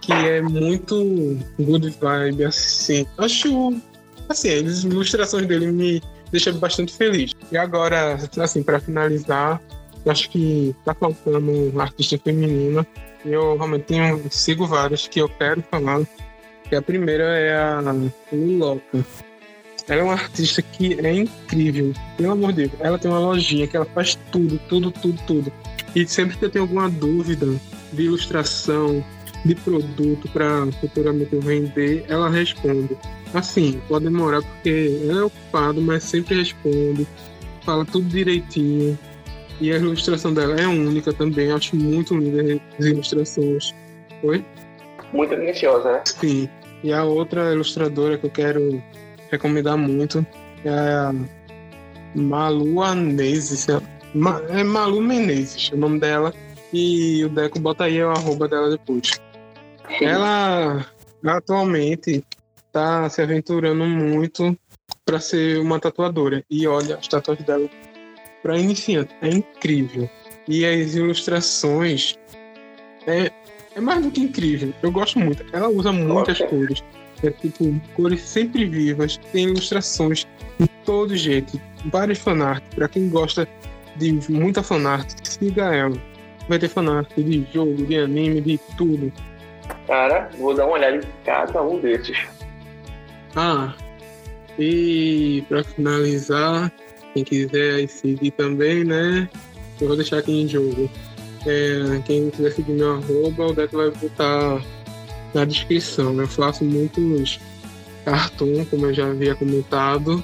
que 0.00 0.12
é 0.12 0.40
muito 0.40 1.38
good 1.58 1.94
vibe, 2.00 2.44
assim. 2.44 3.06
Acho. 3.18 3.74
Assim, 4.28 4.50
as 4.50 4.82
ilustrações 4.82 5.46
dele 5.46 5.70
me 5.70 6.02
deixam 6.30 6.54
bastante 6.58 6.92
feliz. 6.92 7.32
E 7.52 7.56
agora, 7.56 8.18
assim, 8.38 8.62
para 8.62 8.80
finalizar, 8.80 9.60
eu 10.06 10.12
acho 10.12 10.30
que 10.30 10.74
tá 10.84 10.94
faltando 10.94 11.80
artista 11.80 12.16
feminina. 12.16 12.86
E 13.24 13.32
eu 13.32 13.56
realmente 13.56 13.82
tenho, 13.82 14.22
sigo 14.30 14.64
várias 14.64 15.08
que 15.08 15.20
eu 15.20 15.28
quero 15.28 15.62
falar. 15.68 16.00
A 16.72 16.82
primeira 16.82 17.24
é 17.24 17.56
a 17.56 17.82
Luloca. 18.32 19.04
Ela 19.88 20.00
é 20.00 20.04
uma 20.04 20.12
artista 20.14 20.62
que 20.62 20.94
é 20.94 21.12
incrível. 21.12 21.92
Pelo 22.16 22.32
amor 22.32 22.52
de 22.52 22.68
Deus. 22.68 22.80
Ela 22.80 22.98
tem 22.98 23.10
uma 23.10 23.18
lojinha 23.18 23.66
que 23.66 23.76
ela 23.76 23.86
faz 23.86 24.16
tudo, 24.30 24.60
tudo, 24.68 24.92
tudo, 24.92 25.20
tudo. 25.26 25.52
E 25.94 26.06
sempre 26.06 26.36
que 26.36 26.44
eu 26.44 26.50
tenho 26.50 26.64
alguma 26.64 26.88
dúvida 26.88 27.46
de 27.92 28.02
ilustração, 28.02 29.04
de 29.44 29.54
produto 29.56 30.28
para 30.28 30.66
futuramente 30.80 31.36
vender, 31.36 32.04
ela 32.08 32.28
responde. 32.30 32.96
Assim, 33.34 33.80
pode 33.88 34.04
demorar 34.04 34.42
porque 34.42 35.00
ela 35.08 35.20
é 35.20 35.24
ocupado, 35.24 35.80
mas 35.80 36.04
sempre 36.04 36.36
responde, 36.36 37.06
fala 37.64 37.84
tudo 37.84 38.08
direitinho. 38.08 38.98
E 39.60 39.72
a 39.72 39.76
ilustração 39.76 40.34
dela 40.34 40.54
é 40.60 40.66
única 40.66 41.12
também, 41.12 41.50
acho 41.50 41.74
muito 41.76 42.14
linda 42.16 42.60
as 42.78 42.84
ilustrações. 42.84 43.74
Oi? 44.22 44.44
Muito 45.12 45.36
minuciosa, 45.36 45.92
né? 45.92 46.02
Sim. 46.04 46.48
E 46.84 46.92
a 46.92 47.04
outra 47.04 47.52
ilustradora 47.54 48.18
que 48.18 48.26
eu 48.26 48.30
quero 48.30 48.82
recomendar 49.30 49.76
muito 49.78 50.24
é 50.64 50.68
a 50.70 51.14
Malu 52.14 52.82
Anese. 52.82 53.66
Ma- 54.14 54.42
É 54.48 54.62
Malu 54.62 55.00
Menezes, 55.00 55.70
o 55.72 55.76
nome 55.76 56.00
dela. 56.00 56.32
E 56.72 57.24
o 57.24 57.28
Deco 57.28 57.58
bota 57.58 57.84
aí 57.84 58.02
o 58.02 58.10
arroba 58.10 58.46
dela 58.48 58.68
depois. 58.70 59.10
Ela 60.00 60.84
atualmente 61.24 62.22
tá 62.72 63.08
se 63.08 63.22
aventurando 63.22 63.84
muito 63.84 64.56
para 65.04 65.20
ser 65.20 65.58
uma 65.60 65.78
tatuadora. 65.78 66.44
E 66.50 66.66
olha, 66.66 66.96
as 66.96 67.08
tatuagens 67.08 67.46
dela 67.46 67.68
para 68.46 68.56
iniciante 68.56 69.12
é 69.22 69.28
incrível. 69.28 70.08
E 70.46 70.64
as 70.64 70.94
ilustrações 70.94 72.16
é, 73.04 73.32
é 73.74 73.80
mais 73.80 74.00
do 74.04 74.10
que 74.12 74.20
incrível. 74.20 74.72
Eu 74.84 74.92
gosto 74.92 75.18
muito. 75.18 75.44
Ela 75.52 75.68
usa 75.68 75.90
muitas 75.90 76.40
Ok. 76.40 76.46
cores. 76.56 76.84
É 77.24 77.30
tipo, 77.30 77.74
cores 77.94 78.20
sempre 78.20 78.64
vivas, 78.66 79.16
tem 79.32 79.46
ilustrações 79.48 80.28
de 80.60 80.68
todo 80.84 81.16
jeito. 81.16 81.60
Vários 81.86 82.20
fanart. 82.20 82.62
Para 82.72 82.88
quem 82.88 83.08
gosta 83.08 83.48
de 83.96 84.12
muita 84.30 84.62
fanart, 84.62 85.10
siga 85.24 85.74
ela. 85.74 86.00
Vai 86.48 86.60
ter 86.60 86.68
fanart 86.68 87.10
de 87.16 87.44
jogo, 87.52 87.74
de 87.84 87.96
anime, 87.96 88.40
de 88.40 88.60
tudo. 88.78 89.12
Cara, 89.88 90.30
vou 90.38 90.54
dar 90.54 90.66
uma 90.66 90.74
olhada 90.74 90.98
em 90.98 91.24
cada 91.24 91.60
um 91.62 91.80
desses. 91.80 92.16
Ah, 93.34 93.74
e 94.56 95.44
para 95.48 95.64
finalizar, 95.64 96.72
quem 97.16 97.24
quiser 97.24 97.76
aí 97.76 97.88
seguir 97.88 98.30
também, 98.32 98.84
né? 98.84 99.28
Eu 99.80 99.88
vou 99.88 99.96
deixar 99.96 100.18
aqui 100.18 100.42
em 100.42 100.46
jogo. 100.46 100.90
É, 101.46 102.02
quem 102.04 102.28
quiser 102.28 102.52
seguir 102.52 102.72
meu 102.72 102.94
arroba, 102.94 103.46
o 103.46 103.52
Deco 103.54 103.76
vai 103.76 103.90
botar 103.90 104.60
na 105.32 105.44
descrição. 105.44 106.18
Eu 106.20 106.28
faço 106.28 106.64
muitos 106.64 107.40
cartoon, 108.04 108.64
como 108.66 108.86
eu 108.86 108.94
já 108.94 109.06
havia 109.06 109.34
comentado. 109.34 110.22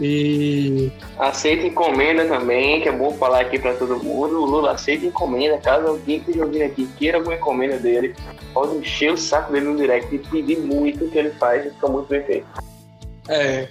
E 0.00 0.92
Aceita 1.18 1.66
encomenda 1.66 2.26
também, 2.26 2.82
que 2.82 2.88
é 2.88 2.92
bom 2.92 3.12
falar 3.12 3.40
aqui 3.40 3.58
pra 3.58 3.74
todo 3.74 4.02
mundo. 4.02 4.40
O 4.40 4.46
Lula 4.46 4.72
aceita 4.72 5.06
encomenda. 5.06 5.58
Caso 5.58 5.86
alguém 5.86 6.20
que 6.20 6.30
esteja 6.30 6.44
ouvindo 6.44 6.64
aqui 6.64 6.86
queira 6.98 7.18
alguma 7.18 7.34
encomenda 7.34 7.78
dele, 7.78 8.14
pode 8.54 8.76
encher 8.76 9.12
o 9.12 9.16
saco 9.16 9.52
dele 9.52 9.66
no 9.66 9.76
direct 9.76 10.14
e 10.14 10.18
pedir 10.18 10.58
muito 10.58 11.04
o 11.04 11.10
que 11.10 11.18
ele 11.18 11.30
faz 11.30 11.66
e 11.66 11.70
fica 11.70 11.88
muito 11.88 12.08
bem 12.08 12.22
feito. 12.24 12.46
É. 13.28 13.68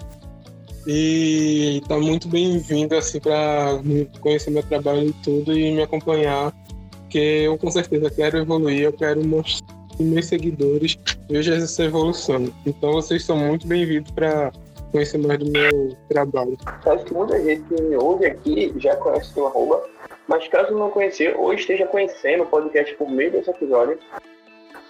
E 0.87 1.81
tá 1.87 1.97
muito 1.97 2.27
bem-vindo 2.27 2.95
assim 2.95 3.19
para 3.19 3.79
conhecer 4.19 4.51
meu 4.51 4.61
trabalho 4.61 5.07
e 5.07 5.13
tudo 5.23 5.51
e 5.51 5.71
me 5.71 5.81
acompanhar, 5.81 6.53
porque 7.01 7.17
eu 7.17 7.57
com 7.57 7.71
certeza 7.71 8.07
quero 8.11 8.37
evoluir, 8.37 8.81
eu 8.81 8.93
quero 8.93 9.25
mostrar 9.25 9.67
que 9.97 10.03
meus 10.03 10.27
seguidores 10.27 10.95
vejam 11.27 11.55
essa 11.55 11.83
evolução. 11.83 12.53
Então 12.67 12.93
vocês 12.93 13.25
são 13.25 13.35
muito 13.35 13.65
bem-vindos 13.65 14.11
para 14.11 14.51
conhecer 14.91 15.17
mais 15.17 15.39
do 15.39 15.49
meu 15.49 15.97
trabalho. 16.07 16.55
Acho 16.85 17.03
que 17.03 17.13
muita 17.15 17.43
gente 17.43 17.63
que 17.63 17.81
me 17.81 17.95
ouve 17.95 18.27
aqui 18.27 18.71
já 18.77 18.95
conhece 18.97 19.39
o 19.39 19.47
arroba, 19.47 19.83
mas 20.27 20.47
caso 20.49 20.77
não 20.77 20.91
conhecer 20.91 21.35
ou 21.35 21.51
esteja 21.51 21.87
conhecendo 21.87 22.43
o 22.43 22.47
podcast 22.47 22.93
por 22.95 23.09
meio 23.09 23.31
desse 23.31 23.49
episódio, 23.49 23.97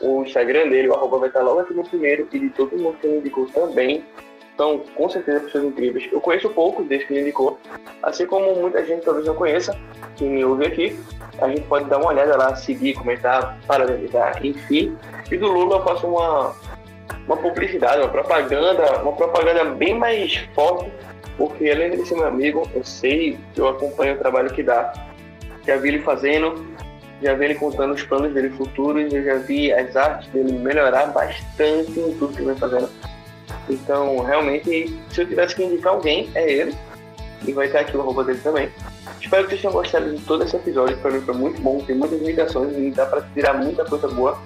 o 0.02 0.24
Instagram 0.24 0.68
dele, 0.70 0.90
o 0.90 0.94
arroba 0.94 1.20
vai 1.20 1.30
estar 1.30 1.42
logo 1.42 1.62
aqui 1.62 1.74
no 1.74 1.88
primeiro 1.88 2.28
e 2.34 2.40
de 2.40 2.50
todo 2.50 2.78
mundo 2.78 2.98
que 3.00 3.08
me 3.08 3.20
indicou 3.20 3.46
também. 3.46 4.04
São 4.58 4.80
com 4.96 5.10
certeza 5.10 5.42
pessoas 5.42 5.66
incríveis. 5.66 6.10
Eu 6.12 6.22
conheço 6.22 6.50
poucos 6.50 6.88
desde 6.88 7.08
que 7.08 7.14
me 7.14 7.22
indicou, 7.22 7.60
assim 8.02 8.26
como 8.26 8.56
muita 8.56 8.86
gente 8.86 9.04
talvez 9.04 9.26
não 9.26 9.36
conheça, 9.36 9.78
que 10.16 10.24
me 10.24 10.46
ouve 10.46 10.66
aqui. 10.66 11.00
A 11.40 11.50
gente 11.50 11.62
pode 11.62 11.86
dar 11.86 11.98
uma 11.98 12.10
olhada 12.10 12.38
lá, 12.38 12.56
seguir, 12.56 12.94
comentar, 12.94 13.58
parabenizar, 13.68 14.46
enfim. 14.46 14.98
E 15.30 15.38
do 15.38 15.48
Lula 15.48 15.78
eu 15.78 15.84
faço 15.84 16.08
uma, 16.08 16.56
uma 17.28 17.38
publicidade, 17.38 18.02
uma 18.02 18.10
propaganda, 18.10 19.02
uma 19.02 19.12
propaganda 19.12 19.66
bem 19.66 19.98
mais 19.98 20.36
forte 20.54 20.90
porque 21.38 21.70
além 21.70 21.92
de 21.92 22.06
ser 22.06 22.16
meu 22.16 22.28
amigo, 22.28 22.70
eu 22.74 22.84
sei, 22.84 23.38
eu 23.56 23.68
acompanho 23.68 24.16
o 24.16 24.18
trabalho 24.18 24.54
que 24.54 24.64
dá. 24.64 24.94
Já 25.66 25.78
vi 25.78 25.90
ele 25.90 26.00
fazendo, 26.02 26.66
já 27.22 27.34
vi 27.34 27.46
ele 27.46 27.56
contando 27.56 27.94
os 27.94 28.04
planos 28.04 28.34
dele 28.34 28.50
futuros, 28.52 29.14
eu 29.14 29.24
já 29.24 29.36
vi 29.36 29.72
as 29.72 29.96
artes 29.96 30.30
dele 30.30 30.54
melhorar 30.54 31.08
bastante 31.08 32.00
em 32.00 32.18
tudo 32.18 32.34
que 32.34 32.40
ele 32.40 32.52
vem 32.52 32.56
fazendo. 32.56 32.90
Então, 33.70 34.20
realmente, 34.20 34.94
se 35.10 35.22
eu 35.22 35.28
tivesse 35.28 35.56
que 35.56 35.64
indicar 35.64 35.94
alguém, 35.94 36.30
é 36.36 36.52
ele. 36.52 36.76
E 37.48 37.52
vai 37.52 37.68
estar 37.68 37.82
aqui 37.82 37.96
o 37.96 38.02
arroba 38.02 38.24
dele 38.24 38.40
também. 38.44 38.70
Espero 39.22 39.44
que 39.44 39.50
vocês 39.50 39.62
tenham 39.62 39.74
gostado 39.74 40.16
de 40.16 40.22
todo 40.24 40.44
esse 40.44 40.56
episódio. 40.56 40.98
Para 40.98 41.12
mim 41.12 41.22
foi 41.22 41.34
muito 41.34 41.62
bom, 41.62 41.80
tem 41.80 41.96
muitas 41.96 42.22
indicações 42.22 42.76
e 42.78 42.92
dá 42.92 43.06
para 43.06 43.22
tirar 43.34 43.54
muita 43.54 43.86
coisa 43.86 44.08
boa. 44.08 44.38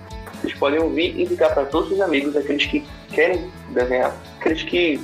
Vocês 0.41 0.53
podem 0.53 0.79
ouvir 0.79 1.17
e 1.17 1.23
indicar 1.23 1.53
para 1.53 1.65
todos 1.65 1.91
os 1.91 1.99
amigos, 1.99 2.35
aqueles 2.35 2.65
que 2.65 2.85
querem 3.09 3.51
desenhar, 3.69 4.15
aqueles 4.39 4.63
que 4.63 4.99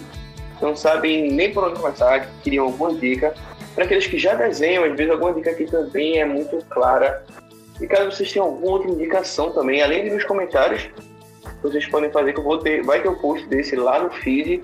não 0.61 0.75
sabem 0.75 1.31
nem 1.31 1.51
por 1.51 1.65
onde 1.65 1.79
começar, 1.79 2.21
que 2.21 2.27
queriam 2.43 2.65
alguma 2.65 2.93
dica. 2.93 3.33
Para 3.73 3.83
aqueles 3.83 4.07
que 4.07 4.17
já 4.17 4.33
desenham, 4.33 4.85
às 4.85 4.95
vezes 4.95 5.11
alguma 5.11 5.33
dica 5.33 5.51
aqui 5.51 5.65
também 5.65 6.19
é 6.19 6.25
muito 6.25 6.57
clara. 6.69 7.23
E 7.81 7.87
caso 7.87 8.11
vocês 8.11 8.31
tenham 8.31 8.47
alguma 8.47 8.71
outra 8.71 8.89
indicação 8.89 9.51
também, 9.51 9.81
além 9.81 10.05
de 10.05 10.11
nos 10.11 10.23
comentários, 10.23 10.89
vocês 11.65 11.87
podem 11.87 12.11
fazer 12.11 12.33
que 12.33 12.39
eu 12.39 12.43
vou 12.43 12.57
ter, 12.57 12.83
vai 12.83 13.01
ter 13.01 13.09
um 13.09 13.15
post 13.15 13.45
desse 13.47 13.75
lá 13.75 13.99
no 13.99 14.09
feed, 14.09 14.63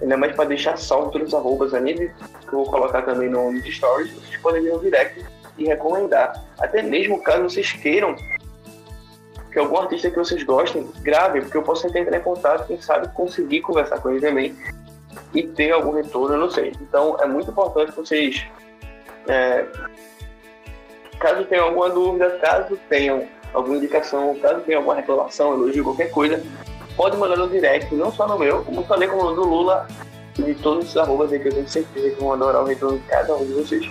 ainda 0.00 0.16
mais 0.16 0.34
para 0.34 0.46
deixar 0.46 0.76
salvo 0.76 1.10
todos 1.10 1.28
os 1.28 1.34
arrobas 1.34 1.74
ali, 1.74 1.94
que 1.94 2.52
eu 2.52 2.64
vou 2.64 2.66
colocar 2.66 3.02
também 3.02 3.28
no, 3.28 3.52
nos 3.52 3.64
stories. 3.64 4.12
Vocês 4.12 4.36
podem 4.38 4.62
vir 4.62 4.72
no 4.72 4.80
direct 4.80 5.24
e 5.58 5.66
recomendar. 5.66 6.44
Até 6.58 6.82
mesmo 6.82 7.22
caso 7.22 7.42
vocês 7.42 7.72
queiram 7.72 8.16
que 9.52 9.58
algum 9.58 9.78
artista 9.78 10.10
que 10.10 10.16
vocês 10.16 10.42
gostem, 10.42 10.88
grave, 11.02 11.40
porque 11.40 11.56
eu 11.56 11.62
posso 11.62 11.82
tentar 11.82 12.00
entrar 12.00 12.18
em 12.18 12.22
contato, 12.22 12.66
quem 12.66 12.80
sabe 12.80 13.08
conseguir 13.08 13.60
conversar 13.60 13.98
com 13.98 14.10
ele 14.10 14.20
também 14.20 14.56
e 15.34 15.42
ter 15.42 15.72
algum 15.72 15.92
retorno, 15.92 16.36
eu 16.36 16.40
não 16.40 16.50
sei. 16.50 16.72
Então 16.80 17.16
é 17.20 17.26
muito 17.26 17.50
importante 17.50 17.90
que 17.90 17.98
vocês, 17.98 18.46
é, 19.26 19.66
caso 21.18 21.44
tenham 21.44 21.66
alguma 21.66 21.90
dúvida, 21.90 22.38
caso 22.40 22.78
tenham 22.88 23.26
alguma 23.52 23.76
indicação, 23.76 24.34
caso 24.40 24.60
tenham 24.60 24.80
alguma 24.80 24.96
reclamação, 24.96 25.54
elogio, 25.54 25.84
qualquer 25.84 26.10
coisa, 26.10 26.42
pode 26.96 27.16
mandar 27.16 27.36
no 27.36 27.48
direct, 27.48 27.94
não 27.94 28.12
só 28.12 28.26
no 28.26 28.38
meu, 28.38 28.62
como 28.64 28.82
falei 28.84 29.08
como 29.08 29.30
no 29.30 29.34
do 29.34 29.44
Lula 29.44 29.86
de 30.34 30.54
todos 30.54 30.88
os 30.88 30.96
arrobas 30.96 31.32
aí 31.32 31.38
que 31.38 31.48
eu 31.48 31.52
tenho 31.52 31.68
certeza 31.68 32.10
que 32.10 32.20
vão 32.20 32.32
adorar 32.32 32.62
o 32.62 32.66
retorno 32.66 32.98
de 32.98 33.04
cada 33.04 33.34
um 33.36 33.44
de 33.44 33.52
vocês. 33.52 33.90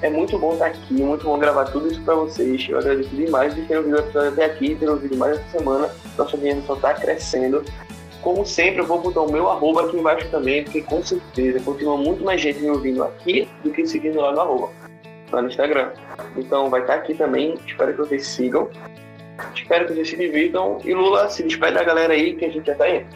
É 0.00 0.08
muito 0.08 0.38
bom 0.38 0.52
estar 0.52 0.66
aqui, 0.66 0.94
muito 0.94 1.24
bom 1.24 1.38
gravar 1.38 1.64
tudo 1.66 1.88
isso 1.90 2.00
pra 2.02 2.14
vocês. 2.14 2.66
Eu 2.68 2.78
agradeço 2.78 3.08
demais 3.10 3.54
de 3.54 3.62
terem 3.62 3.78
ouvido 3.78 3.96
o 3.96 3.98
episódio 3.98 4.28
até 4.28 4.44
aqui, 4.44 4.76
ter 4.76 4.88
ouvido 4.88 5.16
mais 5.16 5.38
essa 5.38 5.58
semana. 5.58 5.90
Nossa 6.16 6.36
audiência 6.36 6.62
só 6.66 6.76
tá 6.76 6.94
crescendo. 6.94 7.64
Como 8.22 8.46
sempre, 8.46 8.80
eu 8.80 8.86
vou 8.86 9.00
botar 9.00 9.22
o 9.22 9.32
meu 9.32 9.48
arroba 9.48 9.86
aqui 9.86 9.96
embaixo 9.96 10.28
também, 10.30 10.62
porque 10.62 10.82
com 10.82 11.02
certeza 11.02 11.60
continua 11.60 11.96
muito 11.96 12.24
mais 12.24 12.40
gente 12.40 12.60
me 12.60 12.70
ouvindo 12.70 13.02
aqui 13.02 13.48
do 13.64 13.70
que 13.70 13.86
seguindo 13.86 14.20
lá 14.20 14.32
no 14.32 14.40
arroba, 14.40 14.70
lá 15.32 15.42
no 15.42 15.48
Instagram. 15.48 15.92
Então 16.36 16.70
vai 16.70 16.80
estar 16.80 16.94
aqui 16.94 17.14
também, 17.14 17.54
espero 17.66 17.92
que 17.92 17.98
vocês 17.98 18.26
sigam. 18.26 18.70
Espero 19.54 19.86
que 19.86 19.94
vocês 19.94 20.08
se 20.08 20.16
divirtam. 20.16 20.80
E 20.84 20.92
Lula, 20.92 21.28
se 21.30 21.42
despede 21.42 21.74
da 21.74 21.84
galera 21.84 22.12
aí, 22.12 22.34
que 22.34 22.44
a 22.44 22.50
gente 22.50 22.66
já 22.66 22.74
tá 22.74 22.88
indo. 22.88 23.06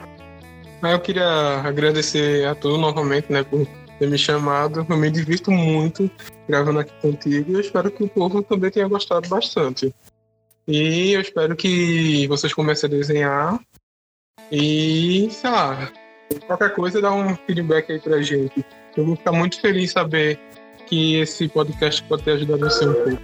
Mas 0.80 0.92
eu 0.92 1.00
queria 1.00 1.60
agradecer 1.64 2.46
a 2.46 2.54
tu 2.54 2.76
novamente, 2.76 3.32
né, 3.32 3.42
por 3.42 3.66
ter 3.98 4.08
me 4.08 4.18
chamado. 4.18 4.86
Eu 4.88 4.96
me 4.96 5.10
divirto 5.10 5.50
muito 5.50 6.10
gravando 6.48 6.80
aqui 6.80 6.92
contigo 7.00 7.52
e 7.52 7.54
eu 7.54 7.60
espero 7.60 7.90
que 7.90 8.02
o 8.02 8.08
povo 8.08 8.42
também 8.42 8.70
tenha 8.70 8.88
gostado 8.88 9.28
bastante. 9.28 9.94
E 10.66 11.12
eu 11.12 11.20
espero 11.20 11.56
que 11.56 12.26
vocês 12.28 12.52
comecem 12.52 12.88
a 12.88 12.90
desenhar 12.90 13.60
e, 14.50 15.28
sei 15.30 15.50
lá, 15.50 15.90
qualquer 16.46 16.74
coisa 16.74 17.00
dá 17.00 17.12
um 17.12 17.34
feedback 17.36 17.92
aí 17.92 18.00
pra 18.00 18.20
gente. 18.20 18.64
Eu 18.96 19.06
vou 19.06 19.16
ficar 19.16 19.32
muito 19.32 19.60
feliz 19.60 19.92
saber 19.92 20.38
que 20.92 21.18
esse 21.18 21.48
podcast 21.48 22.02
pode 22.02 22.22
ter 22.22 22.32
ajudado 22.32 22.68
você 22.68 22.86
um 22.86 22.92
pouco. 22.92 23.22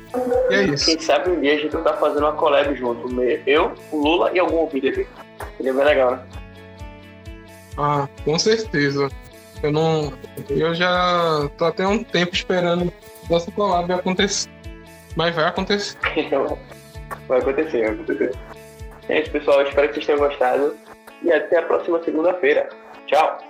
E 0.50 0.54
é 0.54 0.62
isso. 0.64 0.86
Quem 0.86 0.98
sabe 0.98 1.28
um 1.28 1.38
dia 1.38 1.52
a 1.52 1.58
gente 1.58 1.76
tá 1.76 1.92
fazendo 1.98 2.20
uma 2.20 2.32
collab 2.32 2.74
junto. 2.74 3.06
Eu, 3.46 3.74
o 3.92 3.98
Lula 3.98 4.30
e 4.32 4.38
algum 4.38 4.56
ouvinte 4.56 4.88
aqui. 4.88 5.06
Seria 5.58 5.74
bem 5.74 5.84
legal, 5.84 6.12
né? 6.12 6.22
Ah, 7.76 8.08
com 8.24 8.38
certeza. 8.38 9.10
Eu 9.62 9.70
não. 9.70 10.10
Eu 10.48 10.74
já 10.74 11.50
tô 11.58 11.66
até 11.66 11.86
um 11.86 12.02
tempo 12.02 12.34
esperando 12.34 12.90
nossa 13.28 13.52
collab 13.52 13.92
acontecer. 13.92 14.48
Mas 15.14 15.34
vai 15.34 15.44
acontecer. 15.44 15.98
vai 17.28 17.38
acontecer, 17.38 17.82
vai 17.82 17.90
acontecer. 17.90 18.34
É 19.10 19.20
isso, 19.20 19.30
pessoal. 19.30 19.60
Espero 19.60 19.88
que 19.88 19.94
vocês 19.94 20.06
tenham 20.06 20.20
gostado. 20.20 20.74
E 21.22 21.30
até 21.30 21.58
a 21.58 21.62
próxima 21.62 22.02
segunda-feira. 22.02 22.70
Tchau! 23.06 23.47